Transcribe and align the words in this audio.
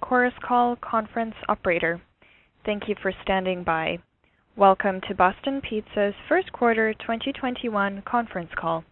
Chorus 0.00 0.34
Call 0.42 0.76
conference 0.76 1.34
operator. 1.48 2.00
Thank 2.64 2.88
you 2.88 2.94
for 3.00 3.12
standing 3.22 3.62
by. 3.62 3.98
Welcome 4.56 5.00
to 5.08 5.14
Boston 5.14 5.60
Pizza's 5.60 6.14
first 6.28 6.52
quarter 6.52 6.94
2021 6.94 8.02
conference 8.06 8.50
call. 8.58 8.84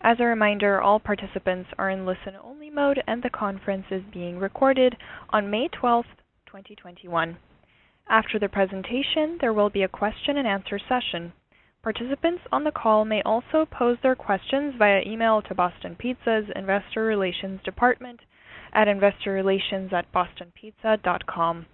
As 0.00 0.18
a 0.20 0.24
reminder, 0.24 0.80
all 0.80 1.00
participants 1.00 1.70
are 1.78 1.90
in 1.90 2.04
listen-only 2.04 2.70
mode, 2.70 3.02
and 3.06 3.22
the 3.22 3.30
conference 3.30 3.86
is 3.90 4.02
being 4.12 4.38
recorded 4.38 4.96
on 5.30 5.50
May 5.50 5.68
12th, 5.68 6.04
2021. 6.46 7.38
After 8.08 8.38
the 8.38 8.48
presentation, 8.48 9.38
there 9.40 9.52
will 9.52 9.70
be 9.70 9.82
a 9.82 9.88
question 9.88 10.36
and 10.36 10.46
answer 10.46 10.78
session. 10.78 11.32
Participants 11.82 12.42
on 12.52 12.64
the 12.64 12.72
call 12.72 13.04
may 13.04 13.22
also 13.22 13.64
pose 13.64 13.98
their 14.02 14.16
questions 14.16 14.74
via 14.76 15.02
email 15.06 15.40
to 15.42 15.54
Boston 15.54 15.96
Pizza's 15.96 16.50
investor 16.54 17.04
relations 17.04 17.60
department 17.64 18.20
at 18.72 18.88
investorrelations@bostonpizza.com. 18.88 21.66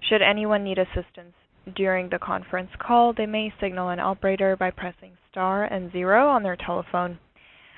Should 0.00 0.22
anyone 0.22 0.64
need 0.64 0.78
assistance 0.78 1.34
during 1.74 2.08
the 2.08 2.18
conference 2.18 2.70
call, 2.78 3.12
they 3.12 3.26
may 3.26 3.52
signal 3.60 3.88
an 3.88 4.00
operator 4.00 4.56
by 4.56 4.70
pressing 4.70 5.12
star 5.30 5.64
and 5.64 5.92
zero 5.92 6.28
on 6.28 6.42
their 6.42 6.56
telephone. 6.56 7.18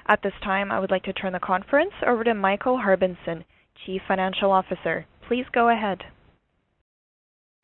At 0.06 0.22
this 0.22 0.34
time, 0.42 0.72
I 0.72 0.80
would 0.80 0.90
like 0.90 1.04
to 1.04 1.12
turn 1.12 1.32
the 1.32 1.40
conference 1.40 1.92
over 2.06 2.24
to 2.24 2.34
Michael 2.34 2.78
Harbinson, 2.78 3.44
Chief 3.84 4.00
Financial 4.06 4.50
Officer. 4.50 5.06
Please 5.26 5.44
go 5.52 5.68
ahead. 5.68 6.02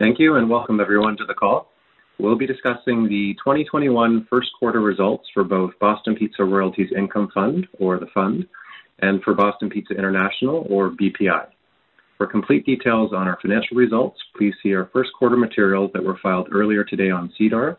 Thank 0.00 0.18
you, 0.18 0.36
and 0.36 0.50
welcome 0.50 0.80
everyone 0.80 1.16
to 1.18 1.24
the 1.24 1.34
call. 1.34 1.70
We'll 2.18 2.36
be 2.36 2.46
discussing 2.46 3.08
the 3.08 3.34
2021 3.42 4.26
first 4.30 4.50
quarter 4.58 4.80
results 4.80 5.28
for 5.34 5.42
both 5.42 5.72
Boston 5.80 6.14
Pizza 6.14 6.44
Royalties 6.44 6.92
Income 6.96 7.30
Fund, 7.34 7.66
or 7.80 7.98
the 7.98 8.06
fund, 8.14 8.46
and 9.04 9.22
for 9.22 9.34
Boston 9.34 9.68
Pizza 9.68 9.94
International, 9.94 10.66
or 10.70 10.90
BPI. 10.90 11.46
For 12.16 12.26
complete 12.26 12.64
details 12.64 13.12
on 13.12 13.28
our 13.28 13.38
financial 13.42 13.76
results, 13.76 14.18
please 14.36 14.54
see 14.62 14.74
our 14.74 14.88
first 14.92 15.10
quarter 15.18 15.36
materials 15.36 15.90
that 15.92 16.04
were 16.04 16.18
filed 16.22 16.48
earlier 16.52 16.84
today 16.84 17.10
on 17.10 17.32
SEDAR, 17.36 17.76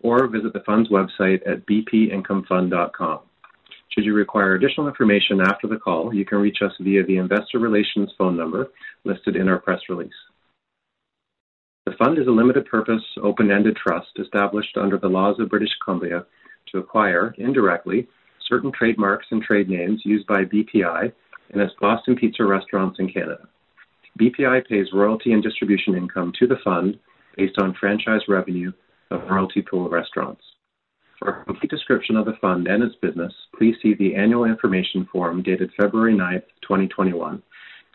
or 0.00 0.28
visit 0.28 0.52
the 0.52 0.62
fund's 0.66 0.88
website 0.90 1.40
at 1.50 1.66
bpincomefund.com. 1.66 3.20
Should 3.90 4.04
you 4.04 4.14
require 4.14 4.54
additional 4.54 4.86
information 4.86 5.40
after 5.40 5.66
the 5.66 5.78
call, 5.78 6.14
you 6.14 6.24
can 6.24 6.38
reach 6.38 6.58
us 6.62 6.72
via 6.80 7.04
the 7.04 7.16
investor 7.16 7.58
relations 7.58 8.12
phone 8.16 8.36
number 8.36 8.68
listed 9.04 9.34
in 9.34 9.48
our 9.48 9.58
press 9.58 9.80
release. 9.88 10.12
The 11.86 11.96
fund 11.98 12.18
is 12.18 12.26
a 12.28 12.30
limited 12.30 12.66
purpose, 12.66 13.02
open-ended 13.22 13.76
trust 13.76 14.10
established 14.20 14.76
under 14.76 14.98
the 14.98 15.08
laws 15.08 15.40
of 15.40 15.48
British 15.48 15.74
Columbia 15.82 16.26
to 16.70 16.78
acquire, 16.78 17.34
indirectly, 17.38 18.06
certain 18.48 18.72
trademarks 18.72 19.26
and 19.30 19.42
trade 19.42 19.68
names 19.68 20.00
used 20.04 20.26
by 20.26 20.44
BPI 20.44 21.12
and 21.50 21.62
its 21.62 21.74
Boston 21.80 22.16
Pizza 22.16 22.44
restaurants 22.44 22.98
in 22.98 23.10
Canada. 23.12 23.48
BPI 24.18 24.66
pays 24.66 24.86
royalty 24.92 25.32
and 25.32 25.42
distribution 25.42 25.94
income 25.94 26.32
to 26.38 26.46
the 26.46 26.58
fund 26.64 26.98
based 27.36 27.58
on 27.58 27.74
franchise 27.78 28.22
revenue 28.28 28.72
of 29.10 29.22
royalty 29.30 29.62
pool 29.62 29.88
restaurants. 29.88 30.42
For 31.18 31.28
a 31.30 31.44
complete 31.44 31.70
description 31.70 32.16
of 32.16 32.26
the 32.26 32.36
fund 32.40 32.68
and 32.68 32.82
its 32.82 32.94
business, 32.96 33.32
please 33.56 33.74
see 33.82 33.94
the 33.94 34.14
annual 34.14 34.44
information 34.44 35.08
form 35.10 35.42
dated 35.42 35.70
February 35.76 36.16
9, 36.16 36.40
2021. 36.62 37.42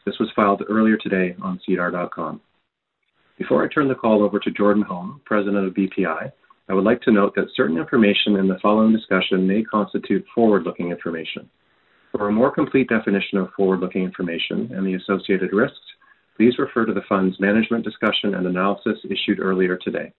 This 0.05 0.19
was 0.19 0.31
filed 0.35 0.63
earlier 0.69 0.97
today 0.97 1.35
on 1.41 1.59
sedar.com. 1.65 2.41
Before 3.37 3.63
I 3.63 3.73
turn 3.73 3.87
the 3.87 3.95
call 3.95 4.23
over 4.23 4.39
to 4.39 4.51
Jordan 4.51 4.83
Holm, 4.83 5.21
President 5.25 5.65
of 5.65 5.73
BPI, 5.73 6.31
I 6.69 6.73
would 6.73 6.85
like 6.85 7.01
to 7.01 7.11
note 7.11 7.35
that 7.35 7.49
certain 7.55 7.77
information 7.77 8.37
in 8.37 8.47
the 8.47 8.57
following 8.61 8.93
discussion 8.93 9.45
may 9.45 9.63
constitute 9.63 10.25
forward-looking 10.33 10.91
information. 10.91 11.49
For 12.13 12.29
a 12.29 12.31
more 12.31 12.51
complete 12.51 12.87
definition 12.87 13.37
of 13.37 13.49
forward-looking 13.57 14.01
information 14.01 14.71
and 14.73 14.87
the 14.87 14.93
associated 14.93 15.51
risks, 15.51 15.77
please 16.37 16.57
refer 16.57 16.85
to 16.85 16.93
the 16.93 17.01
fund's 17.09 17.37
management 17.39 17.83
discussion 17.83 18.35
and 18.35 18.47
analysis 18.47 18.97
issued 19.03 19.41
earlier 19.41 19.77
today. 19.77 20.13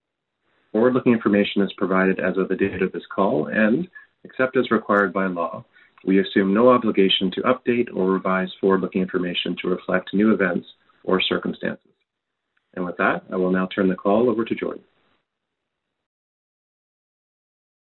Forward-looking 0.72 1.15
information 1.15 1.62
is 1.62 1.72
provided 1.78 2.21
as 2.21 2.37
of 2.37 2.49
the 2.49 2.56
date 2.56 2.82
of 2.82 2.93
this 2.93 3.06
call, 3.15 3.47
and 3.47 3.88
except 4.25 4.56
as 4.59 4.71
required 4.71 5.15
by 5.15 5.26
law, 5.26 5.65
we 6.06 6.21
assume 6.21 6.53
no 6.53 6.69
obligation 6.69 7.31
to 7.31 7.43
update 7.43 7.88
or 7.94 8.11
revise 8.11 8.50
forward-looking 8.61 9.00
information 9.00 9.56
to 9.62 9.69
reflect 9.69 10.12
new 10.12 10.34
events 10.34 10.66
or 11.05 11.22
circumstances. 11.22 11.91
And 12.75 12.84
with 12.84 12.99
that, 12.99 13.22
I 13.32 13.37
will 13.37 13.50
now 13.50 13.66
turn 13.75 13.88
the 13.88 13.94
call 13.94 14.28
over 14.28 14.44
to 14.44 14.55
Jordan. 14.55 14.84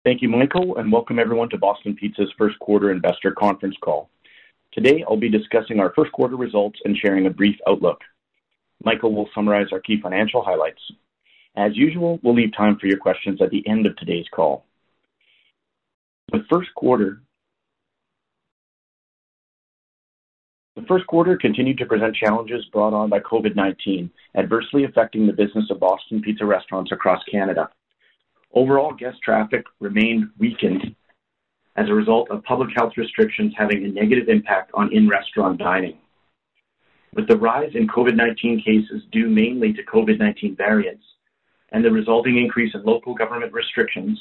Thank 0.03 0.22
you, 0.22 0.31
Michael, 0.31 0.78
and 0.78 0.91
welcome 0.91 1.19
everyone 1.19 1.50
to 1.50 1.59
Boston 1.59 1.94
Pizza's 1.94 2.33
first 2.38 2.59
quarter 2.59 2.91
investor 2.91 3.33
conference 3.33 3.77
call. 3.83 4.09
Today, 4.72 5.05
I'll 5.06 5.19
be 5.19 5.28
discussing 5.28 5.78
our 5.78 5.93
first 5.94 6.11
quarter 6.12 6.37
results 6.37 6.78
and 6.87 6.97
sharing 6.97 7.27
a 7.27 7.31
brief 7.31 7.56
outlook. 7.69 8.00
Michael 8.83 9.15
will 9.15 9.28
summarize 9.34 9.66
our 9.72 9.81
key 9.81 10.00
financial 10.00 10.43
highlights. 10.43 10.81
As 11.55 11.77
usual, 11.77 12.19
we'll 12.22 12.34
leave 12.34 12.56
time 12.56 12.78
for 12.81 12.87
your 12.87 12.97
questions 12.97 13.43
at 13.43 13.50
the 13.50 13.62
end 13.69 13.84
of 13.84 13.94
today's 13.97 14.25
call. 14.34 14.65
The 16.33 16.47
first 16.49 16.71
quarter 16.75 17.21
The 20.77 20.87
first 20.87 21.06
quarter 21.09 21.37
continued 21.37 21.77
to 21.77 21.84
present 21.84 22.16
challenges 22.16 22.65
brought 22.72 22.94
on 22.94 23.10
by 23.10 23.21
COVID-19, 23.21 24.09
adversely 24.34 24.84
affecting 24.84 25.27
the 25.27 25.33
business 25.34 25.66
of 25.71 25.78
Boston 25.78 26.22
Pizza 26.22 26.47
restaurants 26.47 26.91
across 26.91 27.22
Canada. 27.31 27.69
Overall 28.53 28.93
guest 28.93 29.19
traffic 29.22 29.65
remained 29.78 30.31
weakened 30.38 30.94
as 31.77 31.88
a 31.88 31.94
result 31.94 32.31
of 32.31 32.43
public 32.44 32.71
health 32.75 32.93
restrictions 32.97 33.55
having 33.56 33.84
a 33.84 33.88
negative 33.88 34.28
impact 34.28 34.72
on 34.75 34.93
in-restaurant 34.93 35.59
dining. 35.59 35.99
With 37.15 37.28
the 37.28 37.37
rise 37.37 37.71
in 37.75 37.89
COVID-19 37.89 38.65
cases 38.65 39.03
due 39.12 39.28
mainly 39.28 39.72
to 39.72 39.83
COVID-19 39.84 40.56
variants 40.56 41.05
and 41.72 41.84
the 41.84 41.91
resulting 41.91 42.39
increase 42.39 42.75
in 42.75 42.84
local 42.84 43.15
government 43.15 43.53
restrictions, 43.53 44.19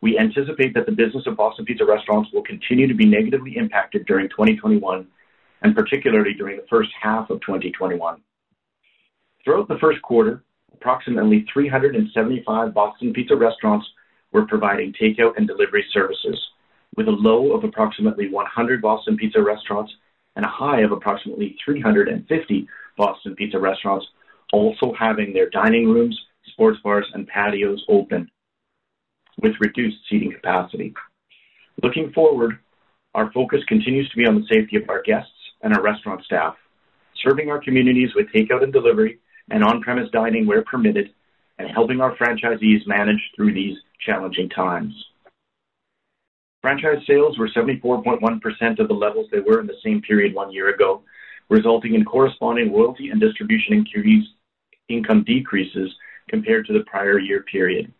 we 0.00 0.18
anticipate 0.18 0.74
that 0.74 0.86
the 0.86 0.92
business 0.92 1.26
of 1.26 1.36
Boston 1.36 1.64
Pizza 1.64 1.84
restaurants 1.84 2.30
will 2.32 2.42
continue 2.42 2.86
to 2.86 2.94
be 2.94 3.04
negatively 3.04 3.56
impacted 3.56 4.06
during 4.06 4.28
2021, 4.28 5.06
and 5.62 5.74
particularly 5.74 6.34
during 6.34 6.56
the 6.56 6.66
first 6.70 6.90
half 7.00 7.30
of 7.30 7.40
2021. 7.40 8.20
Throughout 9.44 9.68
the 9.68 9.78
first 9.80 10.00
quarter, 10.02 10.44
approximately 10.74 11.46
375 11.52 12.74
Boston 12.74 13.12
Pizza 13.12 13.36
restaurants 13.36 13.86
were 14.32 14.46
providing 14.46 14.92
takeout 14.92 15.36
and 15.36 15.46
delivery 15.46 15.84
services, 15.92 16.38
with 16.96 17.08
a 17.08 17.12
low 17.12 17.52
of 17.52 17.64
approximately 17.64 18.28
100 18.28 18.82
Boston 18.82 19.16
Pizza 19.16 19.42
restaurants 19.42 19.92
and 20.36 20.44
a 20.44 20.48
high 20.48 20.80
of 20.80 20.92
approximately 20.92 21.56
350 21.64 22.68
Boston 22.96 23.34
Pizza 23.34 23.58
restaurants 23.58 24.06
also 24.52 24.92
having 24.98 25.32
their 25.32 25.50
dining 25.50 25.88
rooms, 25.88 26.18
sports 26.46 26.78
bars, 26.82 27.06
and 27.14 27.26
patios 27.26 27.84
open 27.88 28.30
with 29.42 29.52
reduced 29.60 29.98
seating 30.08 30.32
capacity. 30.32 30.94
Looking 31.82 32.12
forward, 32.12 32.58
our 33.14 33.32
focus 33.32 33.60
continues 33.68 34.08
to 34.10 34.16
be 34.16 34.26
on 34.26 34.34
the 34.34 34.46
safety 34.52 34.76
of 34.76 34.88
our 34.88 35.02
guests 35.02 35.32
and 35.62 35.74
our 35.74 35.82
restaurant 35.82 36.24
staff, 36.24 36.56
serving 37.22 37.50
our 37.50 37.60
communities 37.60 38.10
with 38.14 38.26
takeout 38.34 38.62
and 38.62 38.72
delivery 38.72 39.18
and 39.50 39.64
on-premise 39.64 40.10
dining 40.12 40.46
where 40.46 40.62
permitted, 40.62 41.10
and 41.58 41.70
helping 41.70 42.00
our 42.00 42.16
franchisees 42.16 42.86
manage 42.86 43.20
through 43.34 43.52
these 43.52 43.76
challenging 44.04 44.48
times. 44.48 44.94
Franchise 46.60 46.98
sales 47.06 47.38
were 47.38 47.48
74.1% 47.48 48.78
of 48.78 48.88
the 48.88 48.94
levels 48.94 49.28
they 49.30 49.40
were 49.40 49.60
in 49.60 49.66
the 49.66 49.78
same 49.84 50.02
period 50.02 50.34
one 50.34 50.52
year 50.52 50.70
ago, 50.74 51.02
resulting 51.48 51.94
in 51.94 52.04
corresponding 52.04 52.72
royalty 52.72 53.10
and 53.10 53.20
distribution 53.20 53.84
income 54.88 55.24
decreases 55.24 55.94
compared 56.28 56.66
to 56.66 56.72
the 56.72 56.84
prior 56.84 57.18
year 57.18 57.42
period. 57.50 57.92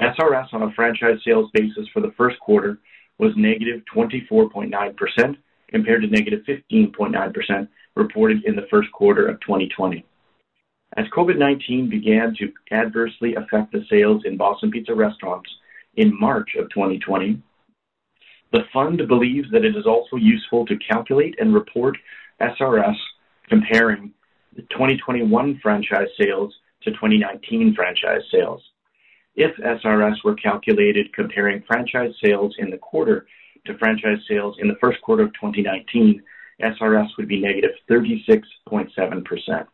SRS 0.00 0.52
on 0.52 0.62
a 0.62 0.72
franchise 0.72 1.18
sales 1.24 1.50
basis 1.52 1.86
for 1.92 2.00
the 2.00 2.12
first 2.16 2.38
quarter 2.40 2.78
was 3.18 3.32
negative 3.36 3.82
24.9% 3.94 5.36
compared 5.68 6.02
to 6.02 6.08
negative 6.08 6.40
15.9% 6.48 7.68
reported 7.94 8.44
in 8.44 8.56
the 8.56 8.66
first 8.70 8.90
quarter 8.92 9.26
of 9.26 9.40
2020. 9.40 10.04
As 10.96 11.06
COVID-19 11.06 11.88
began 11.88 12.34
to 12.38 12.52
adversely 12.70 13.34
affect 13.34 13.72
the 13.72 13.84
sales 13.88 14.22
in 14.26 14.36
Boston 14.36 14.70
Pizza 14.70 14.94
restaurants 14.94 15.50
in 15.96 16.18
March 16.18 16.50
of 16.58 16.68
2020, 16.70 17.42
the 18.52 18.64
fund 18.72 19.00
believes 19.08 19.50
that 19.52 19.64
it 19.64 19.74
is 19.74 19.86
also 19.86 20.16
useful 20.16 20.66
to 20.66 20.76
calculate 20.76 21.34
and 21.40 21.54
report 21.54 21.96
SRS 22.40 22.96
comparing 23.48 24.12
the 24.54 24.62
2021 24.62 25.58
franchise 25.62 26.08
sales 26.20 26.52
to 26.82 26.90
2019 26.90 27.74
franchise 27.74 28.22
sales. 28.30 28.62
If 29.34 29.56
SRS 29.56 30.22
were 30.24 30.34
calculated 30.34 31.14
comparing 31.14 31.62
franchise 31.66 32.12
sales 32.22 32.54
in 32.58 32.68
the 32.68 32.76
quarter 32.76 33.26
to 33.64 33.78
franchise 33.78 34.18
sales 34.28 34.56
in 34.58 34.68
the 34.68 34.76
first 34.78 35.00
quarter 35.00 35.22
of 35.22 35.32
2019, 35.34 36.22
SRS 36.60 37.08
would 37.16 37.28
be 37.28 37.40
negative 37.40 37.70
36.7%. 37.90 39.66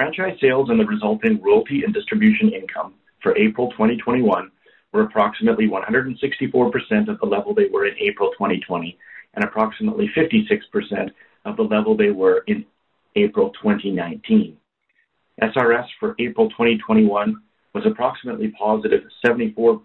Franchise 0.00 0.38
sales 0.40 0.70
and 0.70 0.80
the 0.80 0.86
resulting 0.86 1.38
royalty 1.42 1.82
and 1.84 1.92
distribution 1.92 2.54
income 2.54 2.94
for 3.22 3.36
April 3.36 3.70
2021 3.72 4.50
were 4.94 5.02
approximately 5.02 5.68
164% 5.68 7.08
of 7.08 7.20
the 7.20 7.26
level 7.26 7.52
they 7.52 7.66
were 7.70 7.84
in 7.84 7.94
April 7.98 8.30
2020 8.30 8.96
and 9.34 9.44
approximately 9.44 10.10
56% 10.16 11.10
of 11.44 11.58
the 11.58 11.62
level 11.62 11.94
they 11.94 12.12
were 12.12 12.44
in 12.46 12.64
April 13.14 13.50
2019. 13.62 14.56
SRS 15.42 15.86
for 16.00 16.14
April 16.18 16.48
2021 16.48 17.36
was 17.74 17.84
approximately 17.84 18.48
positive 18.58 19.02
74% 19.22 19.82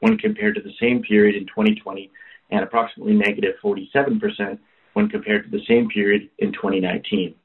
when 0.00 0.18
compared 0.18 0.56
to 0.56 0.60
the 0.60 0.74
same 0.80 1.02
period 1.02 1.36
in 1.36 1.46
2020 1.46 2.10
and 2.50 2.64
approximately 2.64 3.14
negative 3.14 3.54
47% 3.62 4.58
when 4.94 5.08
compared 5.08 5.44
to 5.44 5.56
the 5.56 5.64
same 5.68 5.88
period 5.88 6.28
in 6.40 6.52
2019. 6.52 7.36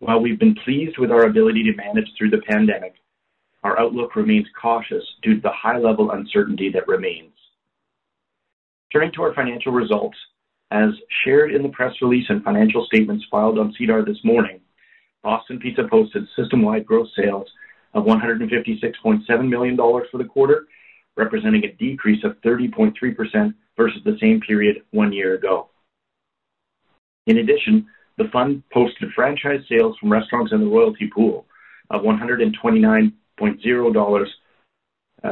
While 0.00 0.20
we've 0.20 0.38
been 0.38 0.56
pleased 0.64 0.98
with 0.98 1.10
our 1.10 1.26
ability 1.26 1.62
to 1.64 1.76
manage 1.76 2.08
through 2.16 2.30
the 2.30 2.42
pandemic, 2.48 2.94
our 3.62 3.78
outlook 3.78 4.16
remains 4.16 4.46
cautious 4.60 5.04
due 5.22 5.36
to 5.36 5.40
the 5.40 5.52
high 5.52 5.78
level 5.78 6.10
uncertainty 6.10 6.70
that 6.70 6.86
remains. 6.86 7.32
Turning 8.92 9.12
to 9.12 9.22
our 9.22 9.34
financial 9.34 9.72
results, 9.72 10.16
as 10.70 10.90
shared 11.24 11.54
in 11.54 11.62
the 11.62 11.68
press 11.70 11.92
release 12.02 12.26
and 12.28 12.42
financial 12.44 12.84
statements 12.86 13.24
filed 13.30 13.58
on 13.58 13.74
SEDAR 13.78 14.04
this 14.04 14.22
morning, 14.24 14.60
Boston 15.22 15.58
Pizza 15.58 15.86
posted 15.90 16.24
system-wide 16.36 16.84
gross 16.84 17.08
sales 17.16 17.48
of 17.94 18.04
$156.7 18.04 19.48
million 19.48 19.76
for 19.76 20.18
the 20.18 20.24
quarter, 20.24 20.66
representing 21.16 21.64
a 21.64 21.72
decrease 21.72 22.22
of 22.24 22.40
30.3% 22.42 23.54
versus 23.76 24.00
the 24.04 24.18
same 24.20 24.40
period 24.40 24.82
one 24.90 25.12
year 25.12 25.34
ago. 25.34 25.68
In 27.26 27.38
addition, 27.38 27.86
the 28.18 28.28
fund 28.32 28.62
posted 28.72 29.10
franchise 29.12 29.60
sales 29.68 29.96
from 29.98 30.12
restaurants 30.12 30.52
in 30.52 30.60
the 30.60 30.66
royalty 30.66 31.10
pool 31.12 31.46
of 31.90 32.02
$129.0 32.02 34.26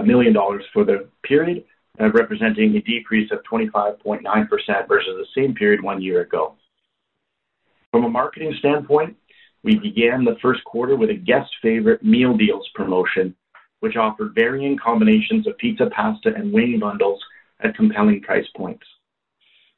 million 0.04 0.34
for 0.72 0.84
the 0.84 1.08
period, 1.22 1.64
uh, 2.00 2.10
representing 2.12 2.74
a 2.76 2.80
decrease 2.80 3.30
of 3.30 3.38
25.9% 3.50 4.88
versus 4.88 5.14
the 5.16 5.26
same 5.34 5.54
period 5.54 5.82
one 5.82 6.02
year 6.02 6.22
ago. 6.22 6.54
From 7.90 8.04
a 8.04 8.08
marketing 8.08 8.54
standpoint, 8.58 9.16
we 9.62 9.78
began 9.78 10.24
the 10.24 10.36
first 10.42 10.64
quarter 10.64 10.96
with 10.96 11.10
a 11.10 11.14
guest 11.14 11.50
favorite 11.60 12.02
meal 12.02 12.36
deals 12.36 12.68
promotion, 12.74 13.36
which 13.80 13.96
offered 13.96 14.34
varying 14.34 14.78
combinations 14.78 15.46
of 15.46 15.58
pizza, 15.58 15.88
pasta, 15.94 16.34
and 16.34 16.52
wing 16.52 16.78
bundles 16.80 17.22
at 17.60 17.76
compelling 17.76 18.22
price 18.22 18.46
points. 18.56 18.86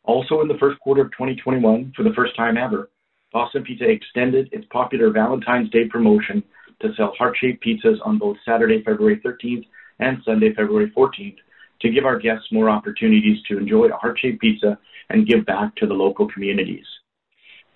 Also 0.05 0.41
in 0.41 0.49
the 0.49 0.59
first 0.59 0.79
quarter 0.81 1.03
of 1.03 1.11
2021, 1.13 1.93
for 1.97 2.03
the 2.03 2.15
first 2.15 2.37
time 2.37 2.57
ever, 2.57 2.89
Boston 3.35 3.65
Pizza 3.65 3.91
extended 3.91 4.49
its 4.53 4.65
popular 4.71 5.11
Valentine's 5.11 5.69
Day 5.71 5.89
promotion 5.89 6.41
to 6.81 6.95
sell 6.97 7.13
heart-shaped 7.19 7.65
pizzas 7.65 7.99
on 8.05 8.17
both 8.17 8.37
Saturday, 8.47 8.81
February 8.85 9.21
13th 9.27 9.67
and 9.99 10.19
Sunday, 10.25 10.55
February 10.55 10.93
14th 10.97 11.37
to 11.81 11.91
give 11.91 12.05
our 12.05 12.19
guests 12.19 12.47
more 12.53 12.71
opportunities 12.71 13.43
to 13.49 13.59
enjoy 13.59 13.87
a 13.87 13.97
heart-shaped 13.97 14.41
pizza 14.41 14.79
and 15.11 15.27
give 15.27 15.45
back 15.47 15.75
to 15.75 15.87
the 15.87 15.93
local 15.93 16.31
communities. 16.31 16.87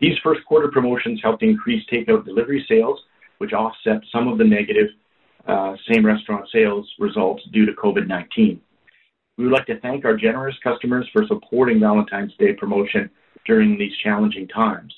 These 0.00 0.16
first 0.22 0.44
quarter 0.46 0.68
promotions 0.68 1.20
helped 1.24 1.42
increase 1.42 1.84
takeout 1.92 2.24
delivery 2.24 2.64
sales, 2.68 3.00
which 3.38 3.52
offset 3.52 4.00
some 4.12 4.28
of 4.28 4.38
the 4.38 4.44
negative 4.44 4.86
uh, 5.48 5.74
same 5.90 6.06
restaurant 6.06 6.48
sales 6.52 6.88
results 7.00 7.42
due 7.52 7.66
to 7.66 7.72
COVID-19. 7.72 8.60
We 9.36 9.44
would 9.44 9.52
like 9.52 9.66
to 9.66 9.80
thank 9.80 10.04
our 10.04 10.16
generous 10.16 10.56
customers 10.62 11.08
for 11.12 11.26
supporting 11.26 11.80
Valentine's 11.80 12.32
Day 12.38 12.52
promotion 12.52 13.10
during 13.44 13.76
these 13.76 13.92
challenging 14.04 14.46
times. 14.46 14.94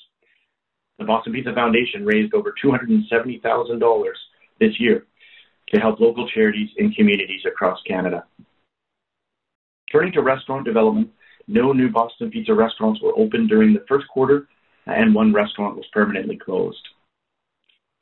The 1.01 1.07
Boston 1.07 1.33
Pizza 1.33 1.51
Foundation 1.55 2.05
raised 2.05 2.35
over 2.35 2.53
$270,000 2.63 4.03
this 4.59 4.79
year 4.79 5.07
to 5.73 5.81
help 5.81 5.99
local 5.99 6.29
charities 6.29 6.69
in 6.77 6.91
communities 6.91 7.41
across 7.47 7.81
Canada. 7.87 8.23
Turning 9.91 10.13
to 10.13 10.21
restaurant 10.21 10.63
development, 10.63 11.09
no 11.47 11.73
new 11.73 11.89
Boston 11.89 12.29
Pizza 12.29 12.53
restaurants 12.53 13.01
were 13.01 13.17
opened 13.17 13.49
during 13.49 13.73
the 13.73 13.83
first 13.89 14.07
quarter, 14.09 14.47
and 14.85 15.15
one 15.15 15.33
restaurant 15.33 15.75
was 15.75 15.87
permanently 15.91 16.37
closed. 16.37 16.87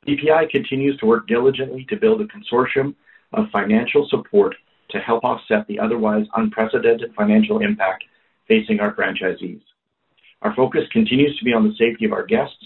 BPI 0.06 0.50
continues 0.50 0.98
to 0.98 1.06
work 1.06 1.26
diligently 1.26 1.86
to 1.88 1.96
build 1.96 2.20
a 2.20 2.26
consortium 2.26 2.94
of 3.32 3.46
financial 3.50 4.06
support 4.10 4.54
to 4.90 4.98
help 4.98 5.24
offset 5.24 5.66
the 5.68 5.78
otherwise 5.78 6.26
unprecedented 6.36 7.14
financial 7.16 7.60
impact 7.60 8.04
facing 8.46 8.78
our 8.78 8.94
franchisees. 8.94 9.62
Our 10.42 10.54
focus 10.54 10.82
continues 10.92 11.38
to 11.38 11.46
be 11.46 11.54
on 11.54 11.66
the 11.66 11.74
safety 11.78 12.04
of 12.04 12.12
our 12.12 12.26
guests 12.26 12.62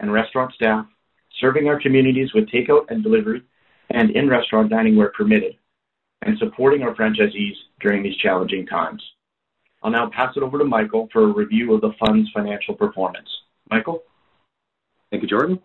and 0.00 0.12
restaurant 0.12 0.52
staff, 0.54 0.86
serving 1.40 1.68
our 1.68 1.80
communities 1.80 2.32
with 2.34 2.48
takeout 2.48 2.86
and 2.90 3.02
delivery, 3.02 3.42
and 3.90 4.10
in-restaurant 4.10 4.70
dining 4.70 4.96
where 4.96 5.10
permitted, 5.10 5.56
and 6.22 6.38
supporting 6.38 6.82
our 6.82 6.94
franchisees 6.94 7.54
during 7.80 8.02
these 8.02 8.16
challenging 8.16 8.66
times. 8.66 9.02
I'll 9.82 9.90
now 9.90 10.10
pass 10.10 10.36
it 10.36 10.42
over 10.42 10.58
to 10.58 10.64
Michael 10.64 11.08
for 11.12 11.22
a 11.22 11.32
review 11.32 11.72
of 11.74 11.80
the 11.80 11.92
fund's 11.98 12.30
financial 12.34 12.74
performance. 12.74 13.28
Michael? 13.70 14.02
Thank 15.10 15.22
you, 15.22 15.28
Jordan. 15.28 15.60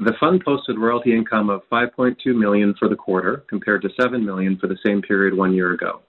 The 0.00 0.14
fund 0.18 0.42
posted 0.44 0.78
royalty 0.78 1.14
income 1.14 1.50
of 1.50 1.62
5.2 1.70 2.16
million 2.34 2.74
for 2.78 2.88
the 2.88 2.96
quarter, 2.96 3.44
compared 3.48 3.82
to 3.82 3.90
7 4.00 4.24
million 4.24 4.56
for 4.56 4.66
the 4.66 4.78
same 4.84 5.02
period 5.02 5.36
one 5.36 5.52
year 5.52 5.72
ago. 5.72 6.00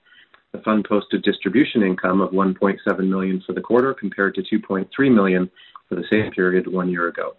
The 0.53 0.61
fund 0.61 0.85
posted 0.87 1.23
distribution 1.23 1.83
income 1.83 2.21
of 2.21 2.31
1.7 2.31 3.09
million 3.09 3.43
for 3.45 3.51
the 3.51 3.59
quarter, 3.59 3.93
compared 3.93 4.35
to 4.35 4.43
2.3 4.43 4.87
million 5.13 5.51
for 5.89 5.95
the 5.95 6.05
same 6.09 6.31
period 6.31 6.71
one 6.71 6.89
year 6.89 7.09
ago. 7.09 7.35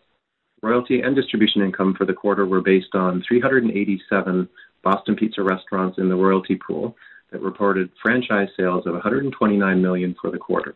Royalty 0.63 1.01
and 1.01 1.15
distribution 1.15 1.63
income 1.63 1.95
for 1.97 2.07
the 2.07 2.15
quarter 2.15 2.47
were 2.47 2.63
based 2.63 2.95
on 2.95 3.23
387 3.29 4.49
Boston 4.83 5.17
Pizza 5.17 5.43
restaurants 5.43 5.99
in 5.99 6.09
the 6.09 6.15
royalty 6.15 6.57
pool 6.57 6.97
that 7.31 7.43
reported 7.43 7.91
franchise 8.03 8.49
sales 8.57 8.87
of 8.87 8.95
129 8.95 9.83
million 9.83 10.15
for 10.21 10.31
the 10.31 10.39
quarter. 10.39 10.75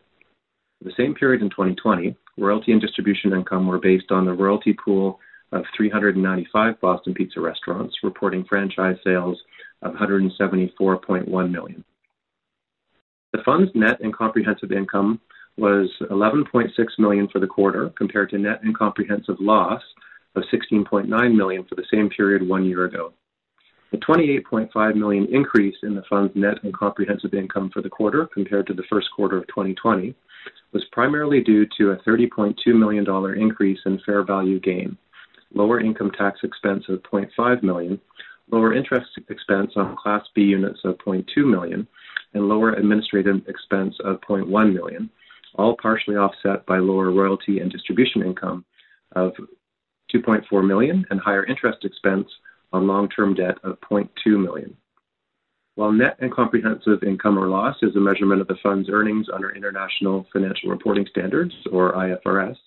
For 0.77 0.85
the 0.85 0.95
same 0.97 1.15
period 1.15 1.41
in 1.41 1.49
2020, 1.49 2.15
royalty 2.37 2.71
and 2.71 2.81
distribution 2.81 3.33
income 3.33 3.67
were 3.67 3.79
based 3.79 4.11
on 4.11 4.25
the 4.25 4.33
royalty 4.33 4.73
pool 4.73 5.19
of 5.51 5.63
395 5.75 6.79
Boston 6.79 7.13
Pizza 7.13 7.39
restaurants, 7.39 7.95
reporting 8.03 8.45
franchise 8.45 8.97
sales 9.03 9.37
of 9.81 9.93
174.1 9.93 11.51
million. 11.51 11.83
The 13.33 13.41
fund's 13.43 13.71
net 13.73 14.01
and 14.01 14.13
comprehensive 14.13 14.71
income 14.71 15.19
was 15.57 15.89
11.6 16.09 16.69
million 16.97 17.27
for 17.27 17.39
the 17.39 17.47
quarter, 17.47 17.91
compared 17.97 18.29
to 18.31 18.37
net 18.37 18.63
and 18.63 18.77
comprehensive 18.77 19.35
loss 19.39 19.81
of 20.35 20.43
16.9 20.53 21.35
million 21.35 21.63
for 21.65 21.75
the 21.75 21.85
same 21.91 22.09
period 22.09 22.47
one 22.47 22.65
year 22.65 22.85
ago. 22.85 23.13
The 23.91 23.97
28.5 23.97 24.95
million 24.95 25.27
increase 25.33 25.75
in 25.83 25.95
the 25.95 26.03
fund's 26.09 26.33
net 26.35 26.63
and 26.63 26.73
comprehensive 26.73 27.33
income 27.33 27.69
for 27.73 27.81
the 27.81 27.89
quarter 27.89 28.25
compared 28.33 28.67
to 28.67 28.73
the 28.73 28.85
first 28.89 29.07
quarter 29.13 29.37
of 29.37 29.47
2020 29.47 30.15
was 30.71 30.85
primarily 30.93 31.41
due 31.41 31.67
to 31.77 31.91
a 31.91 31.97
30.2 31.97 32.55
million 32.67 33.03
dollar 33.03 33.35
increase 33.35 33.79
in 33.85 33.99
fair 34.05 34.23
value 34.23 34.61
gain, 34.61 34.97
lower 35.53 35.81
income 35.81 36.11
tax 36.17 36.39
expense 36.43 36.85
of 36.87 37.03
0.5 37.03 37.63
million, 37.63 37.99
lower 38.49 38.73
interest 38.73 39.09
expense 39.29 39.71
on 39.75 39.97
Class 39.97 40.23
B 40.33 40.41
units 40.41 40.79
of 40.85 40.97
0.2 40.99 41.25
million, 41.45 41.85
and 42.33 42.47
lower 42.47 42.71
administrative 42.71 43.41
expense 43.47 43.95
of 44.05 44.21
0.1 44.21 44.73
million, 44.73 45.09
all 45.55 45.75
partially 45.81 46.15
offset 46.15 46.65
by 46.65 46.77
lower 46.77 47.11
royalty 47.11 47.59
and 47.59 47.71
distribution 47.71 48.21
income 48.23 48.65
of 49.13 49.33
2.4 50.13 50.65
million 50.65 51.05
and 51.09 51.19
higher 51.19 51.45
interest 51.45 51.83
expense 51.83 52.27
on 52.73 52.87
long-term 52.87 53.33
debt 53.33 53.57
of 53.63 53.79
0.2 53.81 54.09
million. 54.41 54.75
While 55.75 55.91
net 55.91 56.17
and 56.19 56.31
comprehensive 56.31 57.03
income 57.03 57.39
or 57.39 57.47
loss 57.47 57.77
is 57.81 57.95
a 57.95 57.99
measurement 57.99 58.41
of 58.41 58.47
the 58.47 58.57
fund's 58.61 58.89
earnings 58.89 59.27
under 59.33 59.55
International 59.55 60.27
Financial 60.31 60.69
Reporting 60.69 61.05
Standards, 61.09 61.53
or 61.71 61.93
IFRS, 61.93 62.57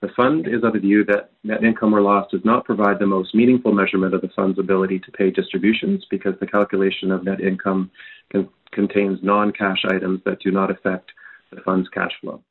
the 0.00 0.08
fund 0.14 0.46
is 0.46 0.62
of 0.62 0.74
the 0.74 0.78
view 0.78 1.04
that 1.06 1.30
net 1.42 1.64
income 1.64 1.94
or 1.94 2.02
loss 2.02 2.30
does 2.30 2.44
not 2.44 2.64
provide 2.64 2.98
the 2.98 3.06
most 3.06 3.34
meaningful 3.34 3.72
measurement 3.72 4.14
of 4.14 4.20
the 4.20 4.30
fund's 4.36 4.58
ability 4.58 5.00
to 5.00 5.10
pay 5.12 5.30
distributions 5.30 6.04
because 6.10 6.34
the 6.38 6.46
calculation 6.46 7.10
of 7.10 7.24
net 7.24 7.40
income 7.40 7.90
contains 8.72 9.18
non-cash 9.22 9.84
items 9.88 10.20
that 10.24 10.40
do 10.40 10.50
not 10.50 10.70
affect 10.70 11.10
the 11.50 11.60
fund's 11.62 11.88
cash 11.88 12.12
flow. 12.20 12.42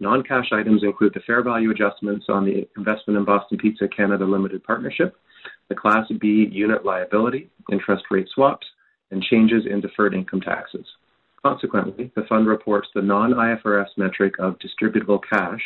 Non-cash 0.00 0.52
items 0.52 0.84
include 0.84 1.12
the 1.14 1.20
fair 1.26 1.42
value 1.42 1.70
adjustments 1.70 2.26
on 2.28 2.44
the 2.44 2.68
investment 2.76 3.18
in 3.18 3.24
Boston 3.24 3.58
Pizza 3.58 3.88
Canada 3.88 4.24
Limited 4.24 4.62
Partnership, 4.62 5.16
the 5.68 5.74
Class 5.74 6.06
B 6.20 6.48
unit 6.50 6.84
liability, 6.84 7.50
interest 7.70 8.04
rate 8.10 8.28
swaps, 8.32 8.66
and 9.10 9.22
changes 9.22 9.64
in 9.68 9.80
deferred 9.80 10.14
income 10.14 10.40
taxes. 10.40 10.86
Consequently, 11.42 12.12
the 12.14 12.24
fund 12.28 12.46
reports 12.46 12.88
the 12.94 13.02
non-IFRS 13.02 13.88
metric 13.96 14.34
of 14.38 14.58
distributable 14.58 15.20
cash 15.28 15.62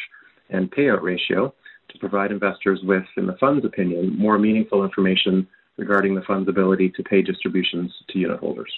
and 0.51 0.71
payout 0.71 1.03
ratio 1.03 1.53
to 1.91 1.99
provide 1.99 2.31
investors 2.31 2.81
with, 2.85 3.05
in 3.17 3.27
the 3.27 3.37
fund's 3.39 3.65
opinion, 3.65 4.17
more 4.19 4.39
meaningful 4.39 4.85
information 4.85 5.47
regarding 5.77 6.15
the 6.15 6.23
fund's 6.23 6.49
ability 6.49 6.91
to 6.91 7.03
pay 7.03 7.23
distributions 7.23 7.93
to 8.09 8.19
unit 8.19 8.39
holders. 8.39 8.73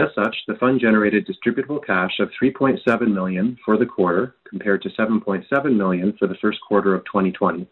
As 0.00 0.14
such, 0.14 0.36
the 0.46 0.54
fund 0.54 0.80
generated 0.80 1.26
distributable 1.26 1.84
cash 1.84 2.20
of 2.20 2.30
3.7 2.40 3.12
million 3.12 3.58
for 3.64 3.76
the 3.76 3.86
quarter 3.86 4.36
compared 4.48 4.80
to 4.82 4.90
7.7 4.90 5.76
million 5.76 6.12
for 6.16 6.28
the 6.28 6.36
first 6.40 6.60
quarter 6.60 6.94
of 6.94 7.04
2020. 7.06 7.66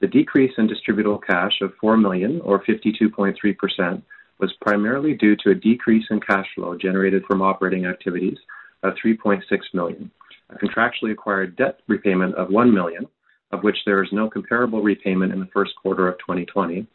The 0.00 0.06
decrease 0.06 0.52
in 0.58 0.68
distributable 0.68 1.22
cash 1.26 1.62
of 1.62 1.72
4 1.80 1.96
million 1.96 2.42
or 2.42 2.62
52.3% 2.62 4.02
was 4.38 4.52
primarily 4.60 5.14
due 5.14 5.34
to 5.36 5.50
a 5.50 5.54
decrease 5.54 6.04
in 6.10 6.20
cash 6.20 6.46
flow 6.54 6.76
generated 6.76 7.24
from 7.24 7.40
operating 7.40 7.86
activities 7.86 8.36
of 8.82 8.92
3.6 9.02 9.40
million, 9.72 10.10
a 10.50 10.56
contractually 10.56 11.12
acquired 11.12 11.56
debt 11.56 11.80
repayment 11.88 12.34
of 12.34 12.50
1 12.50 12.74
million, 12.74 13.06
of 13.52 13.62
which 13.62 13.78
there 13.86 14.02
is 14.02 14.12
no 14.12 14.28
comparable 14.28 14.82
repayment 14.82 15.32
in 15.32 15.40
the 15.40 15.48
first 15.54 15.72
quarter 15.80 16.06
of 16.06 16.18
2020, 16.18 16.86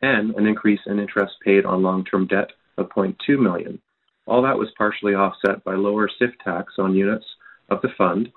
and 0.00 0.34
an 0.36 0.46
increase 0.46 0.80
in 0.86 0.98
interest 0.98 1.34
paid 1.44 1.66
on 1.66 1.82
long-term 1.82 2.26
debt 2.28 2.52
of 2.78 2.88
0.2 2.88 3.38
million, 3.38 3.78
all 4.26 4.42
that 4.42 4.58
was 4.58 4.68
partially 4.76 5.14
offset 5.14 5.62
by 5.64 5.74
lower 5.74 6.08
SIFT 6.18 6.34
tax 6.42 6.74
on 6.78 6.94
units 6.94 7.24
of 7.68 7.80
the 7.82 7.90
fund 7.96 8.30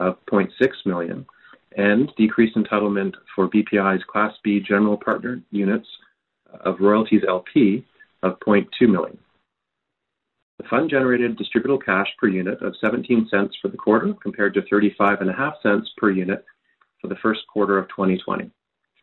of 0.00 0.16
0.6 0.26 0.48
million 0.84 1.26
and 1.76 2.10
decreased 2.16 2.56
entitlement 2.56 3.14
for 3.34 3.48
BPI's 3.48 4.04
Class 4.04 4.32
B 4.42 4.60
general 4.60 4.96
partner 4.96 5.40
units 5.50 5.88
of 6.64 6.80
Royalties 6.80 7.22
LP 7.26 7.84
of 8.22 8.38
0.2 8.40 8.66
million. 8.88 9.18
The 10.58 10.68
fund 10.68 10.88
generated 10.88 11.36
distributable 11.36 11.84
cash 11.84 12.06
per 12.18 12.28
unit 12.28 12.62
of 12.62 12.74
17 12.80 13.28
cents 13.28 13.56
for 13.60 13.68
the 13.68 13.76
quarter 13.76 14.14
compared 14.22 14.54
to 14.54 14.62
35.5 14.62 15.52
cents 15.62 15.90
per 15.96 16.10
unit 16.10 16.44
for 17.00 17.08
the 17.08 17.16
first 17.16 17.40
quarter 17.52 17.76
of 17.76 17.88
2020. 17.88 18.50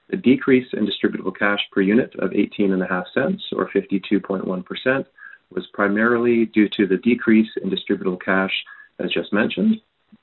The 0.09 0.17
decrease 0.17 0.67
in 0.73 0.87
distributable 0.87 1.37
cash 1.37 1.59
per 1.71 1.81
unit 1.81 2.13
of 2.19 2.31
18.5 2.31 3.03
cents 3.13 3.43
or 3.53 3.69
52.1% 3.69 5.05
was 5.51 5.67
primarily 5.73 6.45
due 6.45 6.69
to 6.77 6.87
the 6.87 6.97
decrease 6.97 7.49
in 7.61 7.69
distributable 7.69 8.21
cash, 8.21 8.51
as 8.99 9.11
just 9.11 9.33
mentioned, 9.33 9.77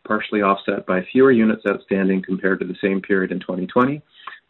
partially 0.06 0.42
offset 0.42 0.86
by 0.86 1.04
fewer 1.12 1.32
units 1.32 1.64
outstanding 1.68 2.22
compared 2.22 2.60
to 2.60 2.66
the 2.66 2.76
same 2.82 3.00
period 3.00 3.32
in 3.32 3.40
2020 3.40 4.00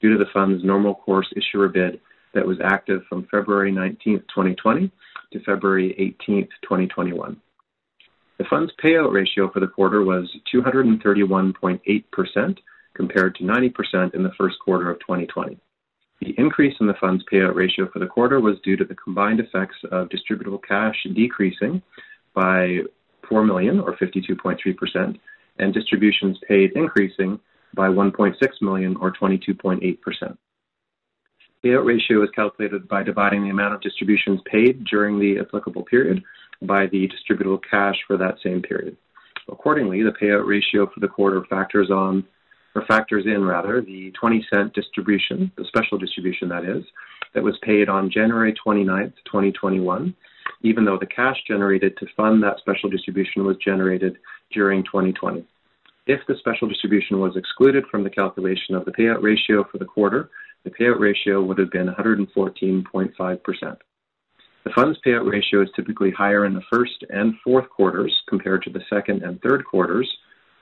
due 0.01 0.13
to 0.13 0.19
the 0.19 0.31
fund's 0.33 0.65
normal 0.65 0.95
course 0.95 1.33
issuer 1.37 1.69
bid 1.69 2.01
that 2.35 2.47
was 2.47 2.59
active 2.63 3.03
from 3.09 3.27
February 3.31 3.73
19, 3.73 4.19
2020 4.21 4.91
to 5.33 5.41
February 5.41 5.95
18, 5.99 6.45
2021. 6.63 7.41
The 8.39 8.45
fund's 8.45 8.73
payout 8.83 9.13
ratio 9.13 9.51
for 9.51 9.61
the 9.61 9.67
quarter 9.67 10.05
was 10.05 10.29
231.8% 10.55 12.59
compared 12.95 13.35
to 13.37 13.45
90% 13.45 14.15
in 14.15 14.23
the 14.23 14.33
first 14.39 14.57
quarter 14.65 14.91
of 14.91 15.01
2020. 15.01 15.59
The 16.21 16.35
increase 16.37 16.75
in 16.81 16.87
the 16.87 16.95
fund's 17.01 17.25
payout 17.33 17.55
ratio 17.55 17.89
for 17.93 18.01
the 18.01 18.07
quarter 18.07 18.41
was 18.41 18.57
due 18.65 18.77
to 18.77 18.85
the 18.85 18.95
combined 18.95 19.41
effects 19.41 19.77
of 19.93 20.09
distributable 20.09 20.61
cash 20.67 20.97
decreasing 21.15 21.81
by 22.35 22.79
4 23.29 23.45
million 23.45 23.81
or 23.81 23.97
52.3% 23.97 25.19
and 25.59 25.75
distributions 25.75 26.39
paid 26.47 26.73
increasing 26.75 27.39
by 27.75 27.89
1.6 27.89 28.35
million 28.61 28.97
or 28.97 29.13
22.8%. 29.13 30.37
Payout 31.65 31.85
ratio 31.85 32.23
is 32.23 32.31
calculated 32.35 32.89
by 32.89 33.03
dividing 33.03 33.43
the 33.43 33.51
amount 33.51 33.75
of 33.75 33.81
distributions 33.81 34.41
paid 34.51 34.85
during 34.85 35.19
the 35.19 35.39
applicable 35.41 35.85
period 35.85 36.23
by 36.63 36.87
the 36.87 37.09
distributable 37.09 37.61
cash 37.69 37.97
for 38.07 38.17
that 38.17 38.37
same 38.43 38.63
period. 38.63 38.97
Accordingly, 39.51 40.03
the 40.03 40.13
payout 40.13 40.47
ratio 40.47 40.87
for 40.87 41.01
the 41.01 41.09
quarter 41.09 41.45
factors 41.49 41.91
on 41.91 42.25
or 42.75 42.85
factors 42.87 43.25
in 43.27 43.45
rather 43.45 43.81
the 43.81 44.13
20 44.19 44.47
cent 44.53 44.75
distribution, 44.75 45.51
the 45.57 45.65
special 45.65 45.99
distribution 45.99 46.49
that 46.49 46.65
is, 46.65 46.85
that 47.35 47.43
was 47.43 47.59
paid 47.63 47.89
on 47.89 48.11
January 48.11 48.55
29th, 48.67 49.15
2021, 49.25 50.15
even 50.63 50.85
though 50.85 50.99
the 50.99 51.07
cash 51.07 51.37
generated 51.47 51.97
to 51.99 52.07
fund 52.17 52.43
that 52.43 52.59
special 52.59 52.89
distribution 52.89 53.45
was 53.45 53.57
generated 53.65 54.17
during 54.53 54.83
2020. 54.85 55.45
If 56.07 56.21
the 56.27 56.37
special 56.39 56.69
distribution 56.69 57.21
was 57.21 57.37
excluded 57.37 57.85
from 57.91 58.03
the 58.03 58.11
calculation 58.11 58.75
of 58.75 58.85
the 58.85 58.93
payout 58.93 59.23
ratio 59.23 59.65
for 59.71 59.79
the 59.79 59.85
quarter, 59.85 60.31
the 60.65 60.71
payout 60.71 60.99
ratio 60.99 61.43
would 61.43 61.59
have 61.59 61.71
been 61.71 61.89
114.5%. 61.89 63.77
The 64.65 64.71
fund's 64.75 64.99
payout 65.07 65.31
ratio 65.31 65.63
is 65.63 65.69
typically 65.77 66.11
higher 66.11 66.45
in 66.45 66.55
the 66.55 66.63
first 66.73 67.05
and 67.11 67.35
fourth 67.45 67.69
quarters 67.71 68.15
compared 68.29 68.63
to 68.63 68.71
the 68.71 68.83
second 68.91 69.23
and 69.23 69.41
third 69.41 69.65
quarters 69.65 70.11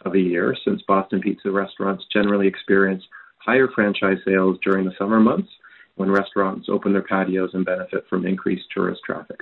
of 0.05 0.13
the 0.13 0.21
year, 0.21 0.55
since 0.65 0.83
Boston 0.83 1.21
Pizza 1.21 1.51
restaurants 1.51 2.05
generally 2.13 2.47
experience 2.47 3.03
higher 3.39 3.69
franchise 3.75 4.19
sales 4.25 4.59
during 4.63 4.85
the 4.85 4.95
summer 4.99 5.21
months 5.21 5.49
when 5.97 6.11
restaurants 6.11 6.69
open 6.69 6.93
their 6.93 7.03
patios 7.03 7.51
and 7.55 7.65
benefit 7.65 8.05
from 8.09 8.27
increased 8.27 8.67
tourist 8.75 9.01
traffic. 9.05 9.41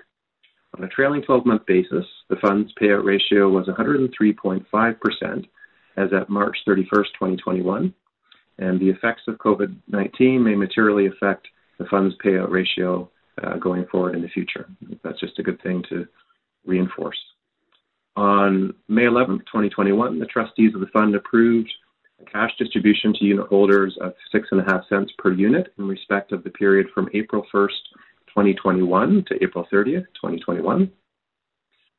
On 0.77 0.85
a 0.85 0.89
trailing 0.89 1.23
12-month 1.23 1.67
basis, 1.67 2.05
the 2.29 2.37
fund's 2.37 2.73
payout 2.81 3.05
ratio 3.05 3.49
was 3.49 3.67
103.5% 3.67 5.47
as 5.97 6.09
at 6.13 6.29
March 6.29 6.57
31st, 6.67 7.13
2021, 7.15 7.95
and 8.59 8.81
the 8.81 8.91
effects 8.91 9.23
of 9.29 9.37
COVID-19 9.39 10.43
may 10.43 10.55
materially 10.55 11.07
affect 11.07 11.47
the 11.79 11.87
fund's 11.87 12.15
payout 12.25 12.51
ratio 12.51 13.09
uh, 13.43 13.57
going 13.57 13.87
forward 13.87 14.15
in 14.15 14.23
the 14.23 14.29
future. 14.29 14.69
That's 15.03 15.21
just 15.21 15.39
a 15.39 15.43
good 15.43 15.61
thing 15.63 15.85
to 15.91 16.07
May 19.05 19.09
11, 19.09 19.41
2021, 19.41 20.19
the 20.19 20.25
trustees 20.25 20.75
of 20.75 20.81
the 20.81 20.87
fund 20.87 21.15
approved 21.15 21.71
a 22.23 22.25
cash 22.25 22.53
distribution 22.59 23.13
to 23.13 23.25
unit 23.27 23.47
holders 23.49 23.95
of 24.01 24.15
6.5 24.35 24.89
cents 24.89 25.13
per 25.19 25.31
unit 25.31 25.75
in 25.77 25.87
respect 25.87 26.33
of 26.33 26.43
the 26.43 26.49
period 26.49 26.87
from 26.95 27.11
April 27.13 27.45
1st, 27.53 27.69
2021 28.29 29.27
to 29.29 29.45
April 29.45 29.69
30th, 29.71 30.07
2021. 30.15 30.91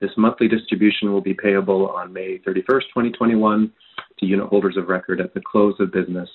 This 0.01 0.09
monthly 0.17 0.47
distribution 0.47 1.13
will 1.13 1.21
be 1.21 1.35
payable 1.35 1.89
on 1.89 2.11
May 2.11 2.39
31st, 2.39 2.65
2021 2.65 3.71
to 4.17 4.25
unit 4.25 4.47
holders 4.47 4.75
of 4.75 4.87
record 4.87 5.21
at 5.21 5.31
the 5.35 5.41
close 5.41 5.75
of 5.79 5.93
business 5.93 6.29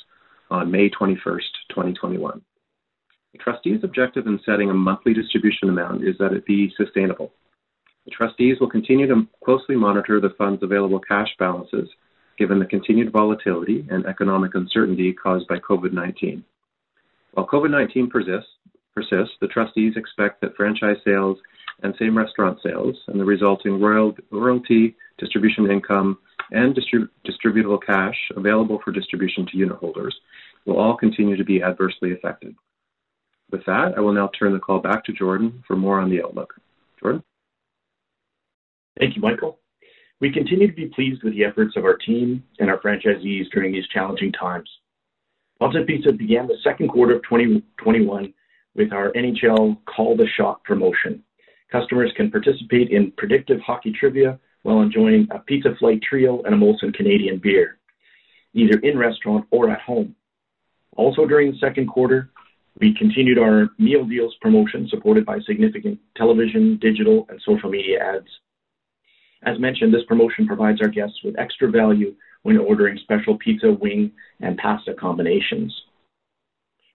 on 0.53 0.71
May 0.71 0.89
21st, 0.89 1.51
2021. 1.71 2.41
The 3.33 3.39
trustees' 3.39 3.83
objective 3.83 4.29
in 4.29 4.39
setting 4.47 4.71
a 4.71 4.75
monthly 4.75 5.15
distribution 5.15 5.69
amount 5.69 6.05
is 6.05 6.15
that 6.21 6.33
it 6.33 6.47
be 6.47 6.73
sustainable. 6.77 7.33
The 8.11 8.17
trustees 8.17 8.59
will 8.59 8.69
continue 8.69 9.07
to 9.07 9.25
closely 9.45 9.77
monitor 9.77 10.21
the 10.21 10.35
fund's 10.37 10.65
available 10.65 10.99
cash 10.99 11.29
balances 11.39 11.89
given 12.37 12.59
the 12.59 12.67
continued 12.67 13.13
volatility 13.13 13.87
and 13.89 14.05
economic 14.05 14.57
uncertainty 14.57 15.13
caused 15.13 15.47
by 15.47 15.61
COVID-19. 15.61 16.43
While 17.35 17.47
COVID-19 17.47 18.11
persists, 18.11 18.51
persists, 18.97 19.37
the 19.41 19.47
trustees 19.47 19.93
expect 19.95 20.41
that 20.41 20.57
franchise 20.57 20.97
sales 21.05 21.39
and 21.85 21.95
same 22.01 22.19
restaurant 22.19 22.59
sales 22.65 22.97
and 23.07 23.21
the 23.21 23.25
resulting 23.25 23.81
royalty, 23.81 24.97
distribution 25.19 25.71
income, 25.71 26.19
and 26.51 26.75
distrib- 26.75 27.11
distributable 27.25 27.79
cash 27.81 28.17
available 28.35 28.81
for 28.85 28.91
distribution 28.91 29.47
to 29.47 29.57
unit 29.57 29.77
holders 29.77 30.17
will 30.67 30.79
all 30.79 30.97
continue 30.97 31.37
to 31.37 31.45
be 31.45 31.63
adversely 31.63 32.13
affected. 32.13 32.57
With 33.53 33.65
that, 33.67 33.95
I 33.97 34.01
will 34.01 34.13
now 34.13 34.31
turn 34.37 34.53
the 34.53 34.59
call 34.59 34.81
back 34.81 35.05
to 35.05 35.13
Jordan 35.13 35.63
for 35.65 35.77
more 35.77 36.01
on 36.01 36.11
the 36.11 36.25
outlook. 36.25 36.55
Jordan? 37.01 37.23
Thank 39.01 39.17
you, 39.17 39.23
Michael. 39.23 39.59
We 40.21 40.31
continue 40.31 40.67
to 40.67 40.75
be 40.75 40.89
pleased 40.95 41.23
with 41.23 41.33
the 41.33 41.45
efforts 41.45 41.75
of 41.75 41.85
our 41.87 41.97
team 41.97 42.45
and 42.59 42.69
our 42.69 42.79
franchisees 42.81 43.49
during 43.51 43.73
these 43.73 43.89
challenging 43.89 44.31
times. 44.31 44.69
Boston 45.59 45.87
Pizza 45.87 46.13
began 46.13 46.47
the 46.47 46.59
second 46.63 46.89
quarter 46.89 47.17
of 47.17 47.23
2021 47.23 48.35
with 48.75 48.93
our 48.93 49.11
NHL 49.13 49.79
Call 49.87 50.17
the 50.17 50.27
Shot 50.37 50.63
promotion. 50.65 51.25
Customers 51.73 52.13
can 52.15 52.31
participate 52.31 52.91
in 52.91 53.11
predictive 53.13 53.59
hockey 53.61 53.93
trivia 53.99 54.39
while 54.65 54.83
enjoying 54.83 55.27
a 55.31 55.39
Pizza 55.39 55.71
Flight 55.79 56.03
Trio 56.03 56.43
and 56.43 56.55
a 56.55 56.59
Molson 56.59 56.93
Canadian 56.93 57.39
beer, 57.39 57.79
either 58.53 58.79
in 58.81 58.99
restaurant 58.99 59.47
or 59.51 59.71
at 59.71 59.81
home. 59.81 60.15
Also 60.99 61.25
during 61.25 61.53
the 61.53 61.59
second 61.59 61.87
quarter, 61.87 62.29
we 62.79 62.95
continued 62.95 63.39
our 63.39 63.71
meal 63.79 64.05
deals 64.05 64.35
promotion 64.43 64.89
supported 64.91 65.25
by 65.25 65.39
significant 65.47 65.99
television, 66.17 66.79
digital, 66.83 67.25
and 67.31 67.41
social 67.47 67.71
media 67.71 67.99
ads. 67.99 68.29
As 69.43 69.59
mentioned, 69.59 69.95
this 69.95 70.05
promotion 70.07 70.47
provides 70.47 70.81
our 70.83 70.89
guests 70.89 71.21
with 71.25 71.39
extra 71.39 71.71
value 71.71 72.15
when 72.43 72.59
ordering 72.59 72.99
special 72.99 73.39
pizza, 73.39 73.73
wing, 73.73 74.13
and 74.41 74.57
pasta 74.59 74.95
combinations. 74.95 75.75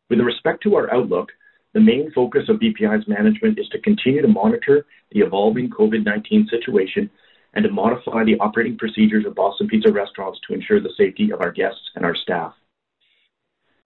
With 0.10 0.20
respect 0.20 0.62
to 0.64 0.76
our 0.76 0.94
outlook, 0.94 1.30
the 1.74 1.80
main 1.80 2.12
focus 2.14 2.44
of 2.48 2.60
BPI's 2.60 3.08
management 3.08 3.60
is 3.60 3.68
to 3.70 3.82
continue 3.82 4.22
to 4.22 4.28
monitor 4.28 4.86
the 5.12 5.22
evolving 5.22 5.70
COVID-19 5.70 6.50
situation 6.50 7.10
and 7.54 7.64
to 7.64 7.72
modify 7.72 8.24
the 8.24 8.38
operating 8.40 8.78
procedures 8.78 9.26
of 9.26 9.36
Boston 9.36 9.68
Pizza 9.68 9.92
restaurants 9.92 10.40
to 10.48 10.54
ensure 10.54 10.80
the 10.80 10.94
safety 10.98 11.32
of 11.32 11.42
our 11.42 11.52
guests 11.52 11.82
and 11.96 12.06
our 12.06 12.16
staff. 12.16 12.54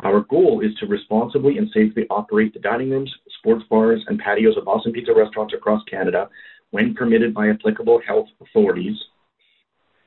Our 0.04 0.22
goal 0.22 0.62
is 0.62 0.74
to 0.76 0.86
responsibly 0.86 1.58
and 1.58 1.70
safely 1.74 2.06
operate 2.10 2.54
the 2.54 2.60
dining 2.60 2.90
rooms, 2.90 3.14
sports 3.38 3.66
bars, 3.70 4.04
and 4.08 4.20
patios 4.20 4.56
of 4.58 4.66
Boston 4.66 4.94
Pizza 4.94 5.14
restaurants 5.14 5.54
across 5.54 5.84
Canada 5.84 6.30
when 6.72 6.94
permitted 6.94 7.34
by 7.34 7.50
applicable 7.50 8.02
health 8.06 8.28
authorities. 8.42 8.98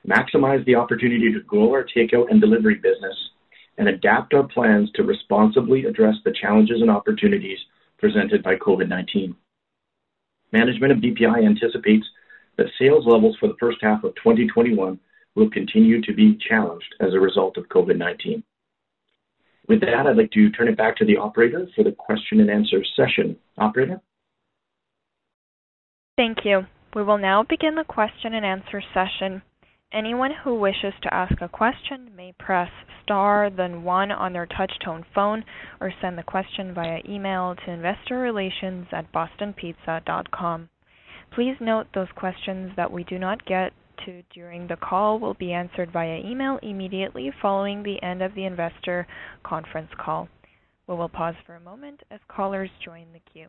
maximize 0.07 0.65
the 0.65 0.75
opportunity 0.75 1.33
to 1.33 1.41
grow 1.41 1.71
our 1.71 1.85
takeout 1.85 2.31
and 2.31 2.41
delivery 2.41 2.75
business, 2.75 3.17
and 3.79 3.89
adapt 3.89 4.35
our 4.35 4.43
plans 4.43 4.91
to 4.95 5.05
responsibly 5.05 5.85
address 5.85 6.17
the 6.25 6.35
challenges 6.41 6.81
and 6.81 6.91
opportunities 6.91 7.59
presented 7.99 8.43
by 8.43 8.57
COVID-19. 8.57 9.35
Management 10.53 10.93
of 10.93 10.99
BPI 10.99 11.47
anticipates 11.47 12.07
that 12.59 12.67
sales 12.79 13.07
levels 13.07 13.37
for 13.39 13.49
the 13.49 13.57
first 13.59 13.79
half 13.81 14.05
of 14.05 14.15
2021 14.17 14.99
will 15.35 15.51
continue 15.51 16.03
to 16.03 16.13
be 16.13 16.39
challenged 16.49 16.95
as 17.01 17.15
a 17.15 17.21
result 17.21 17.57
of 17.57 17.69
COVID-19. 17.69 18.43
With 19.69 19.81
that, 19.81 20.07
I'd 20.07 20.17
like 20.17 20.33
to 20.33 20.51
turn 20.51 20.69
it 20.69 20.77
back 20.77 20.97
to 20.97 21.05
the 21.05 21.17
operator 21.17 21.67
for 21.75 21.85
the 21.85 21.93
question 21.93 22.41
and 22.41 22.51
answer 22.51 22.85
session. 22.97 23.37
Operator? 23.57 24.01
Thank 26.17 26.45
you. 26.45 26.67
We 26.95 27.03
will 27.03 27.17
now 27.17 27.43
begin 27.43 27.75
the 27.75 27.85
question 27.85 28.35
and 28.35 28.45
answer 28.45 28.83
session. 28.93 29.41
Anyone 29.95 30.33
who 30.45 30.55
wishes 30.55 30.93
to 31.03 31.13
ask 31.13 31.41
a 31.41 31.49
question 31.49 32.15
may 32.15 32.33
press 32.39 32.69
star 33.03 33.49
then 33.49 33.83
one 33.83 34.11
on 34.11 34.35
their 34.35 34.45
touch-tone 34.45 35.07
phone 35.15 35.43
or 35.81 35.91
send 36.03 36.19
the 36.19 36.23
question 36.23 36.75
via 36.75 37.01
email 37.09 37.55
to 37.55 37.71
investorrelations@bostonpizza.com. 37.71 40.69
Please 41.31 41.57
note 41.61 41.87
those 41.95 42.13
questions 42.15 42.77
that 42.77 42.93
we 42.93 43.05
do 43.05 43.19
not 43.19 43.43
get 43.47 43.73
to 44.05 44.23
during 44.35 44.67
the 44.67 44.77
call 44.77 45.19
will 45.19 45.35
be 45.35 45.55
answered 45.55 45.91
via 45.91 46.19
email 46.19 46.59
immediately 46.63 47.31
following 47.41 47.83
the 47.83 48.03
end 48.03 48.21
of 48.21 48.35
the 48.35 48.45
investor 48.45 49.07
conference 49.43 49.95
call. 49.95 50.29
We 50.87 50.95
will 50.95 51.09
pause 51.09 51.37
for 51.47 51.55
a 51.55 51.61
moment 51.61 52.03
as 52.11 52.21
callers 52.29 52.69
join 52.85 53.07
the 53.15 53.21
queue. 53.33 53.49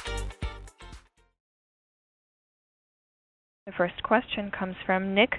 The 3.67 3.71
first 3.73 4.01
question 4.01 4.49
comes 4.49 4.75
from 4.87 5.13
Nick 5.13 5.35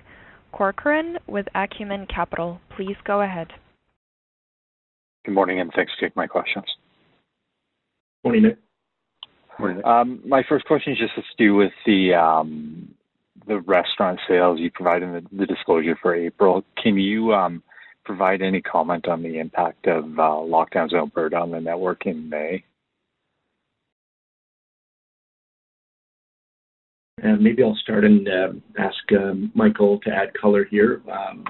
Corcoran 0.53 1.19
with 1.27 1.47
Acumen 1.57 2.07
Capital. 2.07 2.61
Please 2.77 2.97
go 3.05 3.23
ahead. 3.23 3.49
Good 5.25 5.35
morning, 5.35 5.61
and 5.61 5.73
thanks 5.75 5.93
for 5.95 6.07
taking 6.07 6.21
my 6.21 6.29
questions. 6.29 6.65
Morning, 8.23 8.43
Nick. 8.45 8.59
Morning. 9.59 9.85
Um, 9.85 10.21
my 10.25 10.43
first 10.49 10.65
question 10.67 10.93
is 10.93 10.99
just 10.99 11.15
to 11.17 11.23
do 11.37 11.57
with 11.57 11.73
the 11.85 12.15
um, 12.15 12.95
the 13.49 13.59
restaurant 13.61 14.21
sales 14.29 14.61
you 14.61 14.71
provided 14.71 15.03
in 15.03 15.13
the, 15.15 15.39
the 15.39 15.47
disclosure 15.47 15.99
for 16.01 16.15
April. 16.15 16.65
Can 16.81 16.97
you 16.97 17.35
um, 17.35 17.63
provide 18.05 18.41
any 18.41 18.63
comment 18.63 19.09
on 19.09 19.23
the 19.23 19.39
impact 19.41 19.89
of 19.89 20.05
uh, 20.05 20.23
lockdowns 20.23 20.93
in 20.93 20.99
Alberta 20.99 21.37
on 21.37 21.51
the 21.51 21.61
network 21.61 22.07
in 22.07 22.29
May? 22.29 22.65
Uh, 27.23 27.37
maybe 27.39 27.63
I'll 27.63 27.77
start 27.77 28.05
and 28.05 28.27
uh, 28.27 28.49
ask 28.79 28.97
um, 29.13 29.53
Michael 29.55 30.01
to 30.01 30.11
add 30.11 30.33
color 30.35 30.65
here. 30.65 31.03
Um, 31.11 31.45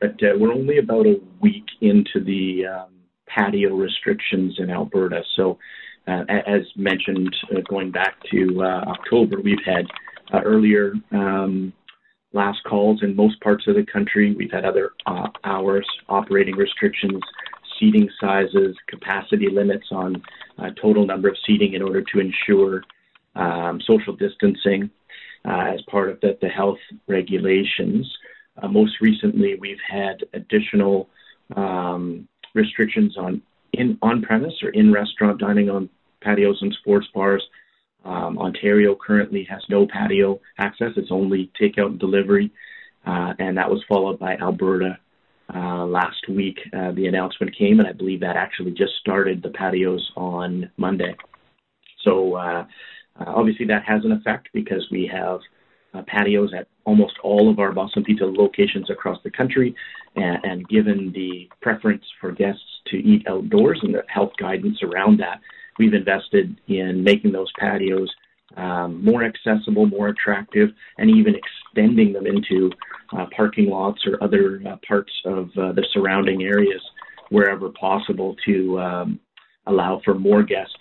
but 0.00 0.12
uh, 0.22 0.38
we're 0.38 0.52
only 0.52 0.78
about 0.78 1.06
a 1.06 1.20
week 1.40 1.66
into 1.80 2.22
the 2.24 2.66
um, 2.66 2.94
patio 3.26 3.74
restrictions 3.74 4.54
in 4.58 4.70
Alberta. 4.70 5.22
So, 5.36 5.58
uh, 6.06 6.22
as 6.28 6.62
mentioned, 6.76 7.34
uh, 7.52 7.60
going 7.68 7.90
back 7.90 8.14
to 8.30 8.62
October, 8.62 9.40
we've 9.40 9.64
had 9.66 9.86
earlier 10.44 10.94
um, 11.12 11.72
last 12.32 12.62
calls 12.64 13.02
in 13.02 13.14
most 13.14 13.40
parts 13.40 13.66
of 13.66 13.74
the 13.74 13.84
country. 13.84 14.34
We've 14.34 14.52
had 14.52 14.64
other 14.64 14.92
hours, 15.44 15.86
operating 16.08 16.56
restrictions, 16.56 17.20
seating 17.78 18.08
sizes, 18.20 18.76
capacity 18.86 19.50
limits 19.50 19.88
on 19.90 20.22
total 20.80 21.04
number 21.04 21.28
of 21.28 21.36
seating 21.44 21.74
in 21.74 21.82
order 21.82 22.02
to 22.02 22.20
ensure 22.20 22.82
um, 23.34 23.80
social 23.86 24.16
distancing 24.16 24.90
uh, 25.48 25.72
as 25.74 25.80
part 25.90 26.10
of 26.10 26.20
the, 26.20 26.36
the 26.42 26.48
health 26.48 26.78
regulations. 27.06 28.06
Uh, 28.60 28.68
most 28.68 29.00
recently, 29.00 29.56
we've 29.58 29.80
had 29.88 30.24
additional 30.34 31.08
um, 31.56 32.28
restrictions 32.54 33.16
on 33.16 33.42
in 33.72 33.98
on 34.02 34.22
premise 34.22 34.54
or 34.62 34.70
in 34.70 34.92
restaurant 34.92 35.38
dining 35.38 35.70
on 35.70 35.88
patios 36.20 36.58
and 36.60 36.74
sports 36.80 37.06
bars. 37.14 37.42
Um, 38.04 38.38
Ontario 38.38 38.96
currently 38.96 39.46
has 39.50 39.62
no 39.68 39.86
patio 39.86 40.40
access; 40.58 40.92
it's 40.96 41.10
only 41.10 41.50
takeout 41.60 41.86
and 41.86 41.98
delivery, 41.98 42.50
uh, 43.06 43.34
and 43.38 43.56
that 43.56 43.70
was 43.70 43.82
followed 43.88 44.18
by 44.18 44.36
Alberta 44.36 44.98
uh, 45.54 45.84
last 45.86 46.28
week. 46.28 46.58
Uh, 46.72 46.92
the 46.92 47.06
announcement 47.06 47.56
came, 47.56 47.78
and 47.78 47.88
I 47.88 47.92
believe 47.92 48.20
that 48.20 48.36
actually 48.36 48.72
just 48.72 48.94
started 49.00 49.42
the 49.42 49.50
patios 49.50 50.10
on 50.16 50.70
Monday. 50.76 51.14
So 52.04 52.66
uh, 53.18 53.24
obviously, 53.26 53.66
that 53.66 53.84
has 53.84 54.04
an 54.04 54.12
effect 54.12 54.48
because 54.52 54.86
we 54.90 55.10
have 55.12 55.40
uh, 55.94 56.02
patios 56.06 56.52
at 56.58 56.68
almost 56.84 57.14
all 57.22 57.50
of 57.50 57.58
our 57.58 57.72
Boston 57.72 58.04
Pizza 58.04 58.24
locations 58.24 58.90
across 58.90 59.18
the 59.24 59.30
country. 59.30 59.74
And, 60.16 60.38
and, 60.44 60.68
given 60.68 61.12
the 61.14 61.48
preference 61.60 62.04
for 62.20 62.32
guests 62.32 62.62
to 62.88 62.96
eat 62.96 63.26
outdoors 63.28 63.80
and 63.82 63.94
the 63.94 64.02
health 64.08 64.32
guidance 64.38 64.82
around 64.82 65.20
that, 65.20 65.40
we've 65.78 65.94
invested 65.94 66.58
in 66.66 67.04
making 67.04 67.32
those 67.32 67.50
patios 67.58 68.10
um, 68.56 69.04
more 69.04 69.22
accessible, 69.24 69.86
more 69.86 70.08
attractive, 70.08 70.70
and 70.96 71.10
even 71.10 71.34
extending 71.34 72.12
them 72.12 72.26
into 72.26 72.70
uh, 73.16 73.26
parking 73.36 73.68
lots 73.68 74.06
or 74.06 74.22
other 74.22 74.62
uh, 74.66 74.76
parts 74.86 75.12
of 75.24 75.50
uh, 75.58 75.72
the 75.72 75.86
surrounding 75.92 76.42
areas 76.42 76.80
wherever 77.30 77.68
possible 77.70 78.34
to 78.46 78.80
um, 78.80 79.20
allow 79.68 80.00
for 80.04 80.14
more 80.14 80.42
guests 80.42 80.74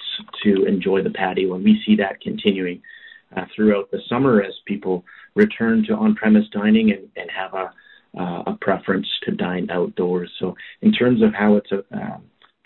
to 0.44 0.66
enjoy 0.66 1.04
the 1.04 1.12
patio. 1.12 1.54
And 1.54 1.64
we 1.64 1.82
see 1.86 1.96
that 1.98 2.22
continuing 2.22 2.82
uh, 3.36 3.46
throughout 3.56 3.92
the 3.92 4.00
summer 4.10 4.42
as 4.42 4.54
people 4.66 5.04
return 5.36 5.86
to 5.88 5.94
on-premise 5.94 6.46
dining 6.52 6.92
and, 6.92 7.08
and 7.16 7.30
have 7.30 7.54
a, 7.54 7.72
uh, 8.20 8.44
a 8.48 8.58
preference 8.62 9.08
to 9.24 9.32
dine 9.32 9.70
outdoors. 9.70 10.32
So 10.40 10.56
in 10.82 10.92
terms 10.92 11.22
of 11.22 11.34
how 11.34 11.58
it's 11.58 11.72
uh, 11.72 12.18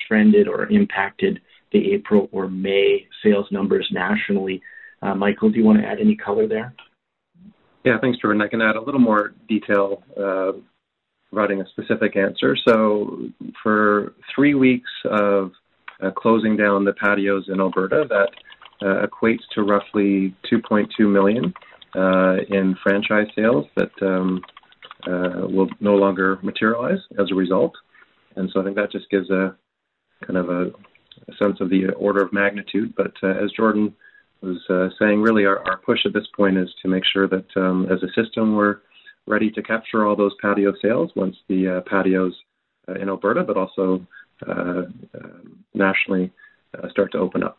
trended 0.08 0.48
or 0.48 0.68
impacted 0.68 1.42
the 1.72 1.94
April 1.94 2.30
or 2.32 2.48
May 2.48 3.08
sales 3.24 3.48
numbers 3.52 3.88
nationally, 3.92 4.62
uh, 5.02 5.16
Michael, 5.16 5.50
do 5.50 5.58
you 5.58 5.66
want 5.66 5.80
to 5.80 5.86
add 5.86 6.00
any 6.00 6.16
color 6.16 6.48
there? 6.48 6.74
Yeah, 7.84 7.98
thanks, 8.00 8.20
Jordan. 8.20 8.42
I 8.42 8.48
can 8.48 8.62
add 8.62 8.76
a 8.76 8.82
little 8.82 9.00
more 9.00 9.34
detail, 9.50 10.04
uh, 10.16 10.52
providing 11.32 11.62
a 11.62 11.68
specific 11.70 12.16
answer. 12.16 12.56
So, 12.68 13.30
for 13.64 14.14
three 14.36 14.54
weeks 14.54 14.90
of 15.06 15.48
uh, 15.48 15.50
closing 16.16 16.58
down 16.58 16.86
the 16.86 16.94
patios 16.94 17.46
in 17.48 17.60
Alberta. 17.60 18.06
That 18.10 18.30
uh, 18.82 19.06
equates 19.06 19.42
to 19.54 19.62
roughly 19.62 20.36
2.2 20.52 20.88
million 21.12 21.54
uh, 21.96 22.38
in 22.50 22.76
franchise 22.82 23.28
sales 23.36 23.66
that 23.76 23.92
um, 24.02 24.42
will 25.54 25.70
no 25.80 25.96
longer 25.96 26.40
materialize 26.42 27.00
as 27.20 27.32
a 27.32 27.36
result. 27.36 27.74
And 28.36 28.50
so 28.52 28.62
I 28.62 28.64
think 28.64 28.76
that 28.78 28.92
just 28.92 29.10
gives 29.10 29.30
a 29.30 29.56
kind 30.26 30.38
of 30.38 30.50
a, 30.50 30.68
a 30.68 31.36
sense 31.42 31.60
of 31.60 31.70
the 31.70 31.90
order 31.98 32.24
of 32.24 32.34
magnitude. 32.34 32.94
But 32.96 33.14
as 33.24 33.52
Jordan 33.52 33.94
was 34.42 34.58
uh, 34.70 34.90
saying, 35.00 35.22
really 35.22 35.46
our, 35.46 35.60
our, 35.68 35.78
push 35.78 36.00
at 36.06 36.14
this 36.14 36.28
point 36.36 36.58
is 36.58 36.70
to 36.82 36.88
make 36.88 37.04
sure 37.06 37.28
that 37.28 37.46
um, 37.56 37.88
as 37.92 38.02
a 38.04 38.22
system 38.22 38.56
we're 38.56 38.78
ready 39.28 39.52
to 39.52 39.62
capture 39.62 40.08
all 40.08 40.16
those 40.16 40.34
patio 40.42 40.74
sales 40.82 41.12
once 41.16 41.36
the 41.48 41.78
uh, 41.78 41.82
patios 41.90 42.34
uh, 42.90 42.94
in 42.94 43.10
Alberta, 43.10 43.44
but 43.44 43.58
also 43.58 43.96
uh, 43.96 44.06
nationally 45.74 46.32
uh, 46.78 46.90
start 46.90 47.12
to 47.12 47.18
open 47.18 47.44
up. 47.44 47.58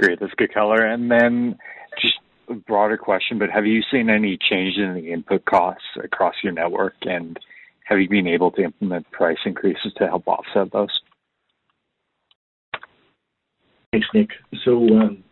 Great, 0.00 0.20
that's 0.20 0.34
good 0.34 0.54
color. 0.54 0.84
And 0.84 1.10
then 1.10 1.58
just 2.00 2.14
a 2.48 2.54
broader 2.54 2.96
question, 2.96 3.38
but 3.38 3.50
have 3.50 3.66
you 3.66 3.82
seen 3.90 4.08
any 4.08 4.38
change 4.50 4.76
in 4.76 4.94
the 4.94 5.12
input 5.12 5.44
costs 5.44 5.84
across 6.02 6.34
your 6.42 6.52
network, 6.52 6.94
and 7.02 7.38
have 7.84 7.98
you 7.98 8.08
been 8.08 8.26
able 8.26 8.50
to 8.52 8.62
implement 8.62 9.10
price 9.10 9.38
increases 9.44 9.92
to 9.96 10.06
help 10.06 10.26
offset 10.28 10.72
those? 10.72 11.00
Thanks, 13.92 14.06
Nick. 14.14 14.30
So 14.64 14.86
um, 14.98 15.24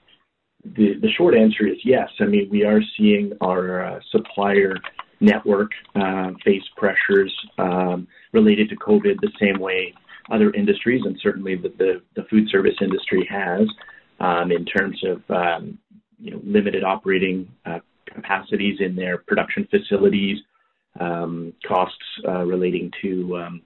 the 0.64 0.94
the 1.00 1.10
short 1.16 1.34
answer 1.34 1.66
is 1.66 1.76
yes. 1.84 2.08
I 2.20 2.24
mean, 2.24 2.48
we 2.50 2.64
are 2.64 2.80
seeing 2.96 3.32
our 3.40 3.84
uh, 3.84 4.00
supplier 4.10 4.76
network 5.20 5.70
uh, 5.94 6.30
face 6.44 6.62
pressures 6.76 7.34
um, 7.58 8.06
related 8.32 8.68
to 8.70 8.76
COVID 8.76 9.20
the 9.20 9.32
same 9.40 9.58
way 9.58 9.94
other 10.30 10.50
industries, 10.52 11.02
and 11.04 11.16
certainly 11.22 11.56
the, 11.56 11.72
the, 11.78 12.02
the 12.16 12.24
food 12.28 12.48
service 12.50 12.74
industry 12.80 13.26
has, 13.30 13.68
um, 14.20 14.50
in 14.50 14.64
terms 14.64 15.00
of 15.04 15.22
um, 15.30 15.78
you 16.18 16.32
know 16.32 16.40
limited 16.44 16.82
operating 16.82 17.48
uh, 17.64 17.78
capacities 18.06 18.78
in 18.80 18.96
their 18.96 19.18
production 19.18 19.68
facilities, 19.70 20.38
um, 20.98 21.52
costs 21.66 21.98
uh, 22.26 22.44
relating 22.44 22.90
to 23.02 23.36
um, 23.36 23.62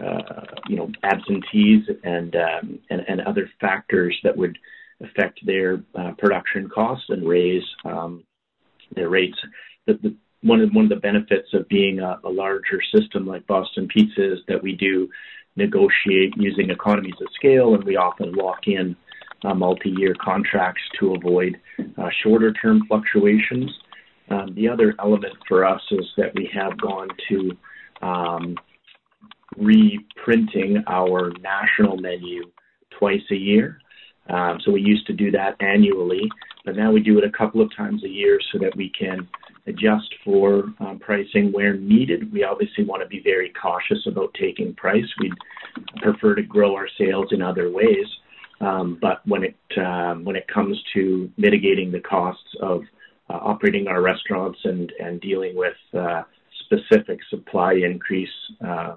uh, 0.00 0.44
you 0.68 0.76
know 0.76 0.90
absentees 1.02 1.84
and, 2.04 2.36
um, 2.36 2.78
and, 2.90 3.00
and 3.08 3.20
other 3.22 3.50
factors 3.60 4.16
that 4.22 4.36
would 4.36 4.56
affect 5.02 5.44
their 5.46 5.82
uh, 5.98 6.12
production 6.18 6.68
costs 6.68 7.06
and 7.08 7.26
raise 7.26 7.64
their 8.94 9.08
rates. 9.08 9.36
The, 9.86 9.94
the, 9.94 10.16
one 10.42 10.60
of 10.60 10.70
one 10.72 10.84
of 10.84 10.90
the 10.90 10.96
benefits 10.96 11.48
of 11.52 11.68
being 11.68 11.98
a, 12.00 12.20
a 12.24 12.28
larger 12.28 12.80
system 12.94 13.26
like 13.26 13.46
Boston 13.46 13.88
Pizza 13.88 14.32
is 14.34 14.38
that 14.48 14.62
we 14.62 14.74
do 14.74 15.08
negotiate 15.56 16.34
using 16.36 16.70
economies 16.70 17.20
of 17.20 17.26
scale, 17.34 17.74
and 17.74 17.84
we 17.84 17.96
often 17.96 18.32
lock 18.32 18.66
in 18.66 18.96
uh, 19.44 19.54
multi-year 19.54 20.14
contracts 20.20 20.82
to 20.98 21.14
avoid 21.14 21.58
uh, 21.96 22.08
shorter-term 22.22 22.82
fluctuations. 22.86 23.70
Um, 24.30 24.54
the 24.54 24.68
other 24.68 24.94
element 25.00 25.34
for 25.48 25.64
us 25.64 25.80
is 25.90 26.06
that 26.16 26.34
we 26.34 26.48
have 26.54 26.78
gone 26.80 27.08
to 27.28 27.56
um, 28.02 28.56
reprinting 29.56 30.84
our 30.86 31.32
national 31.40 31.96
menu 31.96 32.44
twice 32.98 33.22
a 33.30 33.36
year. 33.36 33.80
Um, 34.28 34.58
so 34.64 34.72
we 34.72 34.82
used 34.82 35.06
to 35.06 35.12
do 35.12 35.30
that 35.32 35.56
annually, 35.60 36.28
but 36.64 36.76
now 36.76 36.92
we 36.92 37.00
do 37.00 37.18
it 37.18 37.24
a 37.24 37.30
couple 37.30 37.60
of 37.60 37.74
times 37.76 38.04
a 38.04 38.08
year 38.08 38.38
so 38.52 38.58
that 38.58 38.76
we 38.76 38.90
can 38.90 39.26
adjust 39.66 40.12
for 40.24 40.64
um, 40.80 40.98
pricing 40.98 41.52
where 41.52 41.74
needed. 41.74 42.32
We 42.32 42.44
obviously 42.44 42.84
want 42.84 43.02
to 43.02 43.08
be 43.08 43.20
very 43.22 43.52
cautious 43.60 44.06
about 44.06 44.34
taking 44.38 44.74
price. 44.74 45.04
We'd 45.20 45.32
prefer 46.02 46.34
to 46.34 46.42
grow 46.42 46.74
our 46.74 46.88
sales 46.98 47.28
in 47.30 47.42
other 47.42 47.70
ways. 47.70 48.06
Um, 48.60 48.98
but 49.00 49.20
when 49.26 49.44
it 49.44 49.56
um, 49.78 50.24
when 50.24 50.34
it 50.34 50.48
comes 50.48 50.82
to 50.94 51.30
mitigating 51.36 51.92
the 51.92 52.00
costs 52.00 52.48
of 52.60 52.82
uh, 53.30 53.34
operating 53.34 53.86
our 53.86 54.02
restaurants 54.02 54.58
and 54.64 54.92
and 54.98 55.20
dealing 55.20 55.54
with 55.56 55.76
uh, 55.96 56.22
specific 56.64 57.20
supply 57.30 57.74
increase, 57.74 58.28
uh, 58.66 58.96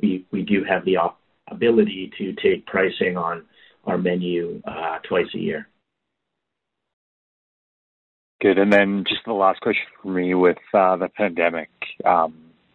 we 0.00 0.26
we 0.30 0.42
do 0.42 0.62
have 0.64 0.84
the 0.84 0.96
op- 0.96 1.20
ability 1.50 2.12
to 2.18 2.32
take 2.34 2.64
pricing 2.66 3.16
on 3.16 3.44
our 3.84 3.98
menu 3.98 4.60
uh, 4.64 4.98
twice 5.08 5.28
a 5.34 5.38
year. 5.38 5.68
Good. 8.40 8.58
And 8.58 8.72
then 8.72 9.04
just 9.06 9.20
the 9.26 9.34
last 9.34 9.60
question 9.60 9.84
for 10.02 10.08
me 10.08 10.34
with 10.34 10.56
uh, 10.72 10.96
the 10.96 11.08
pandemic 11.08 11.68
um, 12.04 12.34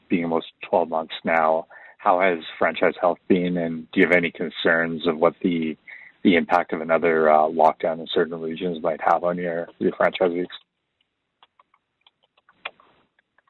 being 0.10 0.24
almost 0.24 0.48
12 0.70 0.90
months 0.90 1.14
now, 1.24 1.66
how 1.98 2.20
has 2.22 2.38
franchise 2.60 2.94
health 3.02 3.18
been, 3.28 3.58
and 3.58 3.90
do 3.92 4.00
you 4.00 4.06
have 4.06 4.16
any 4.16 4.32
concerns 4.32 5.08
of 5.08 5.18
what 5.18 5.34
the 5.42 5.76
the 6.24 6.36
impact 6.36 6.74
of 6.74 6.82
another 6.82 7.30
uh, 7.30 7.48
lockdown 7.48 8.00
in 8.00 8.08
certain 8.12 8.40
regions 8.42 8.82
might 8.82 9.00
have 9.02 9.24
on 9.24 9.38
your 9.38 9.68
your 9.80 9.92
franchisees? 9.94 10.46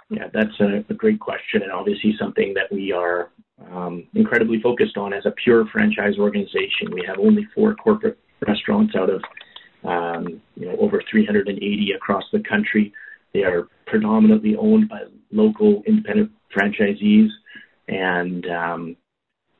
Yeah, 0.09 0.27
that's 0.33 0.57
a, 0.61 0.85
a 0.89 0.93
great 0.93 1.19
question, 1.19 1.63
and 1.63 1.71
obviously 1.71 2.15
something 2.17 2.53
that 2.53 2.71
we 2.71 2.93
are 2.93 3.29
um, 3.71 4.05
incredibly 4.13 4.61
focused 4.61 4.97
on 4.97 5.13
as 5.13 5.25
a 5.25 5.31
pure 5.31 5.65
franchise 5.71 6.17
organization. 6.19 6.91
We 6.91 7.03
have 7.07 7.19
only 7.19 7.47
four 7.55 7.75
corporate 7.75 8.17
restaurants 8.45 8.95
out 8.95 9.09
of 9.09 9.21
um, 9.83 10.41
you 10.55 10.65
know, 10.65 10.75
over 10.79 11.01
380 11.09 11.91
across 11.95 12.23
the 12.31 12.39
country. 12.39 12.93
They 13.33 13.43
are 13.43 13.67
predominantly 13.85 14.55
owned 14.55 14.89
by 14.89 15.03
local 15.31 15.83
independent 15.85 16.31
franchisees, 16.55 17.29
and 17.87 18.47
um, 18.47 18.97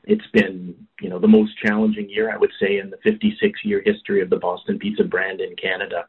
it's 0.04 0.26
been, 0.32 0.74
you 1.00 1.08
know, 1.08 1.18
the 1.18 1.28
most 1.28 1.52
challenging 1.64 2.08
year 2.08 2.32
I 2.32 2.36
would 2.36 2.52
say 2.60 2.78
in 2.78 2.90
the 2.90 2.96
56-year 3.08 3.82
history 3.84 4.20
of 4.20 4.30
the 4.30 4.36
Boston 4.36 4.78
Pizza 4.78 5.04
brand 5.04 5.40
in 5.40 5.54
Canada. 5.56 6.06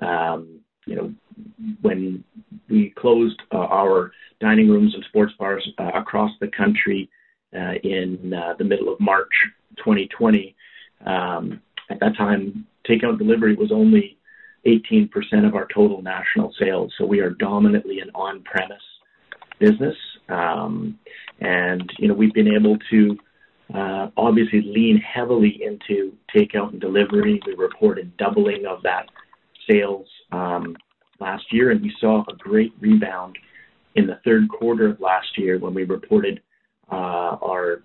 Um, 0.00 0.60
you 0.86 0.96
know, 0.96 1.14
when 1.82 2.24
we 2.68 2.92
closed 2.96 3.40
uh, 3.52 3.58
our 3.58 4.10
dining 4.40 4.68
rooms 4.68 4.94
and 4.94 5.04
sports 5.04 5.32
bars 5.38 5.68
uh, 5.78 5.90
across 5.94 6.32
the 6.40 6.48
country 6.48 7.08
in 7.52 8.32
uh, 8.34 8.54
the 8.58 8.64
middle 8.64 8.92
of 8.92 8.98
March 9.00 9.32
2020, 9.78 10.54
um, 11.06 11.60
at 11.90 12.00
that 12.00 12.16
time 12.16 12.66
takeout 12.88 13.18
delivery 13.18 13.54
was 13.54 13.70
only 13.72 14.16
18% 14.66 15.10
of 15.46 15.54
our 15.54 15.66
total 15.74 16.02
national 16.02 16.54
sales. 16.58 16.92
So 16.98 17.04
we 17.04 17.20
are 17.20 17.30
dominantly 17.30 18.00
an 18.00 18.10
on-premise 18.14 18.82
business. 19.58 19.96
Um, 20.28 20.98
and, 21.40 21.90
you 21.98 22.08
know, 22.08 22.14
we've 22.14 22.32
been 22.32 22.54
able 22.54 22.78
to 22.90 23.18
uh, 23.74 24.08
obviously 24.16 24.62
lean 24.62 24.98
heavily 24.98 25.60
into 25.64 26.12
takeout 26.34 26.72
and 26.72 26.80
delivery. 26.80 27.40
We 27.46 27.54
reported 27.54 28.16
doubling 28.16 28.66
of 28.66 28.82
that 28.82 29.06
sales 29.70 30.06
um, 30.30 30.76
last 31.20 31.44
year, 31.50 31.70
and 31.70 31.80
we 31.80 31.94
saw 32.00 32.24
a 32.28 32.36
great 32.36 32.72
rebound 32.80 33.38
in 33.94 34.06
the 34.06 34.20
third 34.24 34.48
quarter 34.48 34.88
of 34.88 35.00
last 35.00 35.38
year 35.38 35.58
when 35.58 35.74
we 35.74 35.84
reported 35.84 36.38
uh, 36.38 36.40
our 36.96 37.82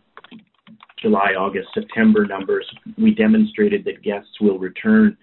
July, 1.02 1.34
August, 1.38 1.70
September 1.74 2.26
numbers, 2.26 2.66
we 2.98 3.14
demonstrated 3.14 3.86
that 3.86 4.02
guests 4.02 4.42
will 4.42 4.58
return 4.58 5.16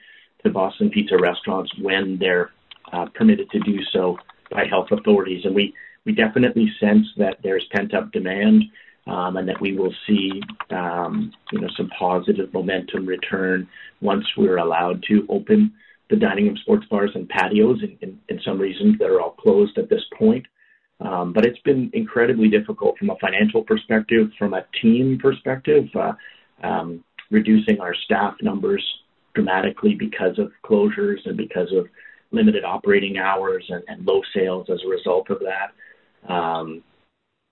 to 0.45 0.51
Boston 0.51 0.91
Pizza 0.91 1.17
restaurants 1.19 1.73
when 1.81 2.17
they're 2.19 2.51
uh, 2.93 3.07
permitted 3.15 3.51
to 3.51 3.59
do 3.61 3.79
so 3.93 4.17
by 4.51 4.65
health 4.67 4.89
authorities. 4.93 5.45
And 5.45 5.55
we, 5.55 5.75
we 6.05 6.13
definitely 6.13 6.71
sense 6.79 7.07
that 7.17 7.39
there's 7.43 7.65
pent 7.75 7.95
up 7.95 8.13
demand 8.13 8.65
um, 9.07 9.37
and 9.37 9.49
that 9.49 9.61
we 9.61 9.77
will 9.77 9.93
see 10.07 10.41
um, 10.71 11.33
you 11.53 11.61
know, 11.61 11.69
some 11.77 11.91
positive 11.99 12.53
momentum 12.53 13.05
return 13.07 13.69
once 14.01 14.25
we're 14.37 14.59
allowed 14.59 15.03
to 15.09 15.27
open 15.29 15.73
the 16.11 16.17
dining 16.17 16.47
room, 16.47 16.57
sports 16.59 16.87
bars, 16.91 17.11
and 17.15 17.29
patios 17.29 17.83
in 18.01 18.41
some 18.45 18.59
regions 18.59 18.99
that 18.99 19.09
are 19.09 19.21
all 19.21 19.33
closed 19.33 19.77
at 19.79 19.89
this 19.89 20.03
point. 20.17 20.47
Um, 21.01 21.33
but 21.33 21.45
it's 21.45 21.59
been 21.61 21.91
incredibly 21.93 22.49
difficult 22.49 22.99
from 22.99 23.11
a 23.11 23.17
financial 23.21 23.63
perspective, 23.63 24.29
from 24.39 24.55
a 24.55 24.65
team 24.81 25.19
perspective, 25.21 25.89
uh, 25.95 26.13
um, 26.63 27.05
reducing 27.31 27.81
our 27.81 27.95
staff 27.95 28.35
numbers 28.41 28.83
dramatically 29.35 29.95
because 29.95 30.39
of 30.39 30.53
closures 30.65 31.19
and 31.27 31.37
because 31.37 31.73
of 31.73 31.89
limited 32.31 32.65
operating 32.65 33.19
hours 33.19 33.65
and, 33.69 33.83
and 33.89 34.07
low 34.07 34.21
sales 34.35 34.69
as 34.71 34.79
a 34.85 34.89
result 34.89 35.31
of 35.31 35.41
that. 35.41 36.33
Um, 36.33 36.83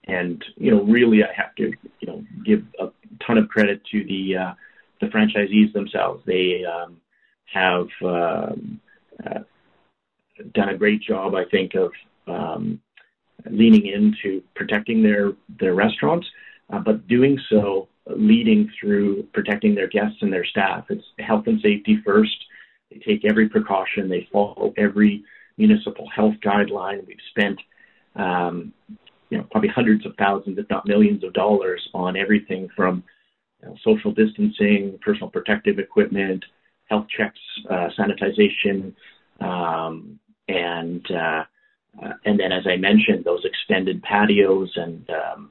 and 0.05 0.45
you 0.57 0.71
know, 0.71 0.83
really, 0.83 1.23
I 1.23 1.33
have 1.35 1.55
to 1.57 1.73
you 2.01 2.07
know 2.07 2.25
give 2.45 2.65
a 2.81 2.89
ton 3.25 3.39
of 3.39 3.49
credit 3.49 3.83
to 3.93 4.05
the 4.05 4.37
uh, 4.37 4.55
the 5.01 5.07
franchisees 5.09 5.73
themselves. 5.73 6.23
They 6.27 6.65
um, 6.65 6.97
have 7.53 7.87
um, 8.05 8.81
uh, 9.25 9.41
done 10.55 10.71
a 10.71 10.79
great 10.79 11.03
job, 11.03 11.35
I 11.35 11.45
think, 11.45 11.75
of 11.75 11.93
um, 12.27 12.81
leaning 13.51 13.87
into 13.87 14.43
protecting 14.55 15.03
their 15.03 15.33
their 15.61 15.75
restaurants, 15.75 16.27
uh, 16.71 16.79
but 16.79 17.07
doing 17.09 17.39
so 17.51 17.89
leading 18.07 18.71
through 18.79 19.23
protecting 19.33 19.75
their 19.75 19.89
guests 19.89 20.19
and 20.23 20.33
their 20.33 20.45
staff. 20.45 20.85
It's 20.91 21.05
health 21.19 21.47
and 21.47 21.61
safety 21.61 21.99
first. 22.05 22.37
They 22.91 22.99
take 22.99 23.25
every 23.25 23.49
precaution. 23.49 24.09
They 24.09 24.29
follow 24.33 24.73
every 24.77 25.25
municipal 25.57 26.09
health 26.15 26.35
guideline. 26.45 27.07
We've 27.07 27.17
spent 27.31 27.61
um, 28.17 28.73
you 29.31 29.39
know 29.39 29.47
probably 29.51 29.71
hundreds 29.71 30.05
of 30.07 30.15
thousands, 30.19 30.59
if 30.59 30.69
not 30.69 30.87
millions, 30.87 31.25
of 31.25 31.33
dollars 31.33 31.87
on 31.95 32.17
everything 32.17 32.69
from 32.77 33.05
you 33.63 33.69
know, 33.69 33.77
social 33.85 34.13
distancing, 34.13 34.99
personal 35.03 35.31
protective 35.31 35.79
equipment, 35.79 36.45
health 36.87 37.07
checks, 37.17 37.39
uh, 37.71 37.89
sanitization, 37.99 38.95
um, 39.41 40.19
and 40.49 41.11
uh, 41.11 41.45
uh, 42.01 42.13
and 42.25 42.39
then, 42.39 42.53
as 42.53 42.67
I 42.67 42.77
mentioned, 42.77 43.25
those 43.25 43.45
extended 43.45 44.03
patios 44.03 44.71
and 44.77 45.09
um, 45.11 45.51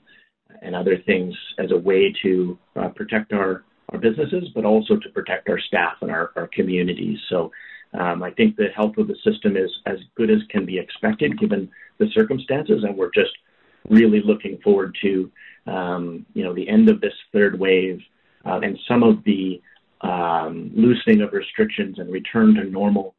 and 0.61 0.75
other 0.75 0.97
things 0.97 1.35
as 1.57 1.71
a 1.71 1.77
way 1.77 2.13
to 2.21 2.57
uh, 2.75 2.89
protect 2.89 3.33
our, 3.33 3.63
our 3.89 3.99
businesses, 3.99 4.49
but 4.53 4.65
also 4.65 4.95
to 4.95 5.09
protect 5.09 5.49
our 5.49 5.59
staff 5.59 5.93
and 6.01 6.11
our, 6.11 6.31
our 6.35 6.47
communities. 6.47 7.17
So 7.29 7.51
um, 7.93 8.21
I 8.21 8.31
think 8.31 8.55
the 8.55 8.67
health 8.75 8.97
of 8.97 9.07
the 9.07 9.15
system 9.23 9.57
is 9.57 9.71
as 9.85 9.97
good 10.15 10.29
as 10.29 10.39
can 10.49 10.65
be 10.65 10.77
expected 10.77 11.39
given 11.39 11.69
the 11.97 12.07
circumstances, 12.13 12.83
and 12.83 12.95
we're 12.95 13.11
just 13.11 13.31
really 13.89 14.21
looking 14.21 14.59
forward 14.63 14.95
to 15.01 15.31
um, 15.67 16.25
you 16.33 16.43
know 16.43 16.53
the 16.53 16.67
end 16.67 16.89
of 16.89 17.01
this 17.01 17.13
third 17.33 17.59
wave 17.59 18.01
uh, 18.45 18.59
and 18.63 18.77
some 18.87 19.03
of 19.03 19.23
the 19.23 19.61
um, 20.01 20.71
loosening 20.73 21.21
of 21.21 21.33
restrictions 21.33 21.99
and 21.99 22.11
return 22.11 22.55
to 22.55 22.63
normal 22.63 23.15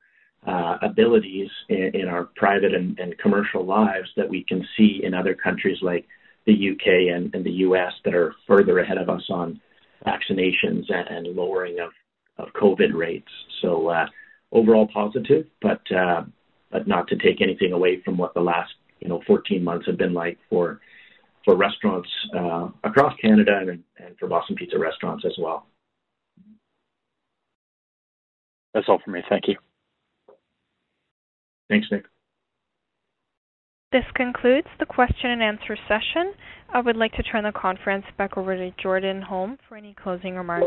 uh, 0.46 0.76
abilities 0.82 1.48
in, 1.68 1.90
in, 1.94 2.08
our 2.08 2.24
private 2.36 2.74
and, 2.74 2.98
and, 2.98 3.16
commercial 3.18 3.64
lives 3.64 4.08
that 4.16 4.28
we 4.28 4.42
can 4.42 4.66
see 4.76 5.00
in 5.04 5.14
other 5.14 5.34
countries 5.34 5.78
like 5.82 6.04
the 6.46 6.70
UK 6.70 7.14
and, 7.14 7.32
and 7.32 7.44
the 7.44 7.62
US 7.66 7.92
that 8.04 8.14
are 8.14 8.34
further 8.46 8.80
ahead 8.80 8.98
of 8.98 9.08
us 9.08 9.22
on 9.30 9.60
vaccinations 10.04 10.84
and, 10.88 11.08
and 11.08 11.36
lowering 11.36 11.78
of, 11.78 11.90
of 12.38 12.52
COVID 12.54 12.92
rates. 12.92 13.30
So 13.60 13.88
uh, 13.88 14.06
overall 14.50 14.88
positive, 14.92 15.46
but 15.60 15.80
uh, 15.92 16.22
but 16.72 16.88
not 16.88 17.06
to 17.08 17.16
take 17.16 17.40
anything 17.40 17.72
away 17.72 18.00
from 18.04 18.16
what 18.16 18.34
the 18.34 18.40
last 18.40 18.72
you 19.00 19.08
know 19.08 19.22
14 19.26 19.62
months 19.62 19.86
have 19.86 19.98
been 19.98 20.14
like 20.14 20.38
for 20.50 20.80
for 21.44 21.56
restaurants 21.56 22.08
uh, 22.36 22.68
across 22.84 23.14
Canada 23.20 23.58
and, 23.60 23.82
and 23.98 24.16
for 24.18 24.28
Boston 24.28 24.56
Pizza 24.56 24.78
restaurants 24.78 25.24
as 25.24 25.34
well. 25.38 25.66
That's 28.74 28.88
all 28.88 29.00
for 29.04 29.10
me. 29.10 29.22
Thank 29.28 29.48
you. 29.48 29.56
Thanks, 31.72 31.88
Nick. 31.90 32.04
This 33.92 34.04
concludes 34.14 34.66
the 34.78 34.84
question 34.84 35.30
and 35.30 35.42
answer 35.42 35.74
session. 35.88 36.34
I 36.68 36.82
would 36.82 36.98
like 36.98 37.12
to 37.12 37.22
turn 37.22 37.44
the 37.44 37.52
conference 37.52 38.04
back 38.18 38.36
over 38.36 38.54
to 38.54 38.70
Jordan 38.72 39.22
Holm 39.22 39.56
for 39.66 39.78
any 39.78 39.94
closing 39.94 40.36
remarks. 40.36 40.66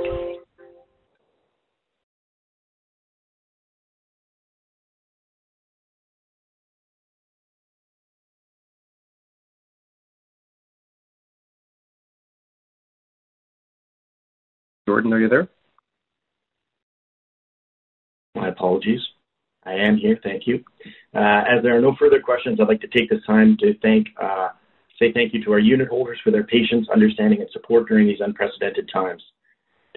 Jordan, 14.87 15.13
are 15.13 15.19
you 15.19 15.29
there? 15.29 15.47
My 18.33 18.47
apologies. 18.47 19.01
I 19.65 19.73
am 19.73 19.97
here. 19.97 20.19
Thank 20.23 20.47
you. 20.47 20.63
Uh, 21.13 21.43
as 21.49 21.63
there 21.63 21.75
are 21.75 21.81
no 21.81 21.95
further 21.97 22.19
questions, 22.19 22.59
I'd 22.59 22.67
like 22.67 22.81
to 22.81 22.87
take 22.87 23.09
this 23.09 23.23
time 23.25 23.57
to 23.61 23.73
thank, 23.79 24.07
uh, 24.21 24.49
say 24.99 25.11
thank 25.11 25.33
you 25.33 25.43
to 25.45 25.51
our 25.53 25.59
unit 25.59 25.87
holders 25.87 26.19
for 26.23 26.31
their 26.31 26.43
patience, 26.43 26.87
understanding, 26.93 27.41
and 27.41 27.49
support 27.51 27.87
during 27.87 28.07
these 28.07 28.19
unprecedented 28.19 28.89
times. 28.93 29.23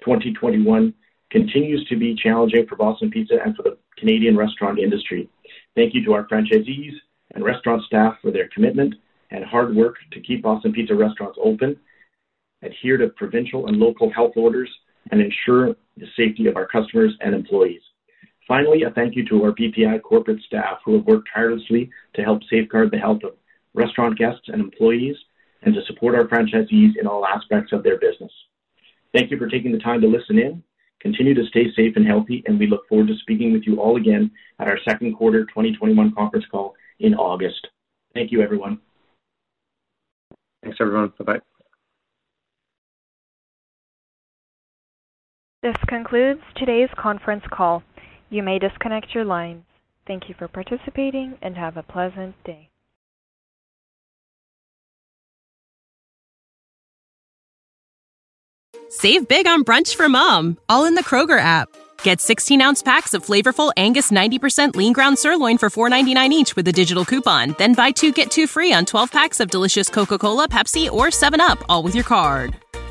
2021 0.03 0.93
continues 1.29 1.85
to 1.87 1.97
be 1.97 2.15
challenging 2.15 2.65
for 2.67 2.75
Boston 2.75 3.11
Pizza 3.11 3.35
and 3.43 3.55
for 3.55 3.63
the 3.63 3.77
Canadian 3.97 4.35
restaurant 4.35 4.79
industry. 4.79 5.29
Thank 5.75 5.93
you 5.93 6.03
to 6.05 6.13
our 6.13 6.27
franchisees 6.27 6.93
and 7.35 7.43
restaurant 7.43 7.83
staff 7.83 8.15
for 8.21 8.31
their 8.31 8.49
commitment 8.53 8.95
and 9.31 9.45
hard 9.45 9.75
work 9.75 9.97
to 10.11 10.19
keep 10.21 10.41
Boston 10.41 10.73
Pizza 10.73 10.95
restaurants 10.95 11.37
open, 11.43 11.77
adhere 12.63 12.97
to 12.97 13.09
provincial 13.09 13.67
and 13.67 13.77
local 13.77 14.11
health 14.11 14.33
orders, 14.35 14.69
and 15.11 15.21
ensure 15.21 15.75
the 15.97 16.07
safety 16.17 16.47
of 16.47 16.55
our 16.55 16.67
customers 16.67 17.13
and 17.21 17.35
employees. 17.35 17.81
Finally, 18.49 18.81
a 18.81 18.89
thank 18.89 19.15
you 19.15 19.23
to 19.29 19.43
our 19.43 19.51
BPI 19.51 20.01
corporate 20.01 20.41
staff 20.41 20.79
who 20.83 20.95
have 20.95 21.05
worked 21.05 21.29
tirelessly 21.31 21.91
to 22.15 22.23
help 22.23 22.41
safeguard 22.49 22.89
the 22.91 22.97
health 22.97 23.23
of 23.23 23.33
restaurant 23.75 24.17
guests 24.17 24.47
and 24.47 24.59
employees 24.59 25.15
and 25.61 25.75
to 25.75 25.81
support 25.85 26.15
our 26.15 26.27
franchisees 26.27 26.97
in 26.99 27.05
all 27.05 27.27
aspects 27.27 27.71
of 27.71 27.83
their 27.83 27.99
business. 27.99 28.31
Thank 29.13 29.29
you 29.29 29.37
for 29.37 29.47
taking 29.47 29.71
the 29.71 29.77
time 29.77 30.01
to 30.01 30.07
listen 30.07 30.39
in. 30.39 30.63
Continue 30.99 31.35
to 31.35 31.45
stay 31.45 31.65
safe 31.75 31.93
and 31.95 32.07
healthy, 32.07 32.43
and 32.47 32.57
we 32.59 32.65
look 32.65 32.89
forward 32.89 33.07
to 33.07 33.15
speaking 33.21 33.53
with 33.53 33.63
you 33.67 33.79
all 33.79 33.97
again 33.97 34.31
at 34.57 34.67
our 34.67 34.79
second 34.83 35.15
quarter 35.15 35.45
2021 35.45 36.13
conference 36.15 36.45
call 36.49 36.73
in 36.99 37.13
August. 37.13 37.67
Thank 38.15 38.31
you, 38.31 38.41
everyone. 38.41 38.79
Thanks, 40.63 40.77
everyone. 40.81 41.13
Bye-bye. 41.19 41.39
This 45.61 45.75
concludes 45.87 46.41
today's 46.55 46.89
conference 46.97 47.43
call. 47.51 47.83
You 48.29 48.43
may 48.43 48.59
disconnect 48.59 49.15
your 49.15 49.25
lines. 49.25 49.63
Thank 50.05 50.29
you 50.29 50.35
for 50.37 50.47
participating 50.47 51.37
and 51.41 51.55
have 51.55 51.77
a 51.77 51.83
pleasant 51.83 52.35
day. 52.43 52.69
Save 58.89 59.27
big 59.27 59.45
on 59.45 59.63
brunch 59.63 59.95
for 59.95 60.09
mom, 60.09 60.57
all 60.67 60.85
in 60.85 60.95
the 60.95 61.03
Kroger 61.03 61.39
app. 61.39 61.69
Get 62.01 62.21
16 62.21 62.59
ounce 62.59 62.81
packs 62.81 63.13
of 63.13 63.23
flavorful 63.23 63.71
Angus 63.77 64.09
90% 64.11 64.75
lean 64.75 64.93
ground 64.93 65.19
sirloin 65.19 65.59
for 65.59 65.69
$4.99 65.69 66.29
each 66.31 66.55
with 66.55 66.67
a 66.67 66.71
digital 66.71 67.05
coupon. 67.05 67.55
Then 67.59 67.75
buy 67.75 67.91
two 67.91 68.11
get 68.11 68.31
two 68.31 68.47
free 68.47 68.73
on 68.73 68.85
12 68.85 69.11
packs 69.11 69.39
of 69.39 69.51
delicious 69.51 69.89
Coca 69.89 70.17
Cola, 70.17 70.47
Pepsi, 70.47 70.91
or 70.91 71.07
7UP, 71.07 71.61
all 71.69 71.83
with 71.83 71.93
your 71.93 72.03
card. 72.03 72.55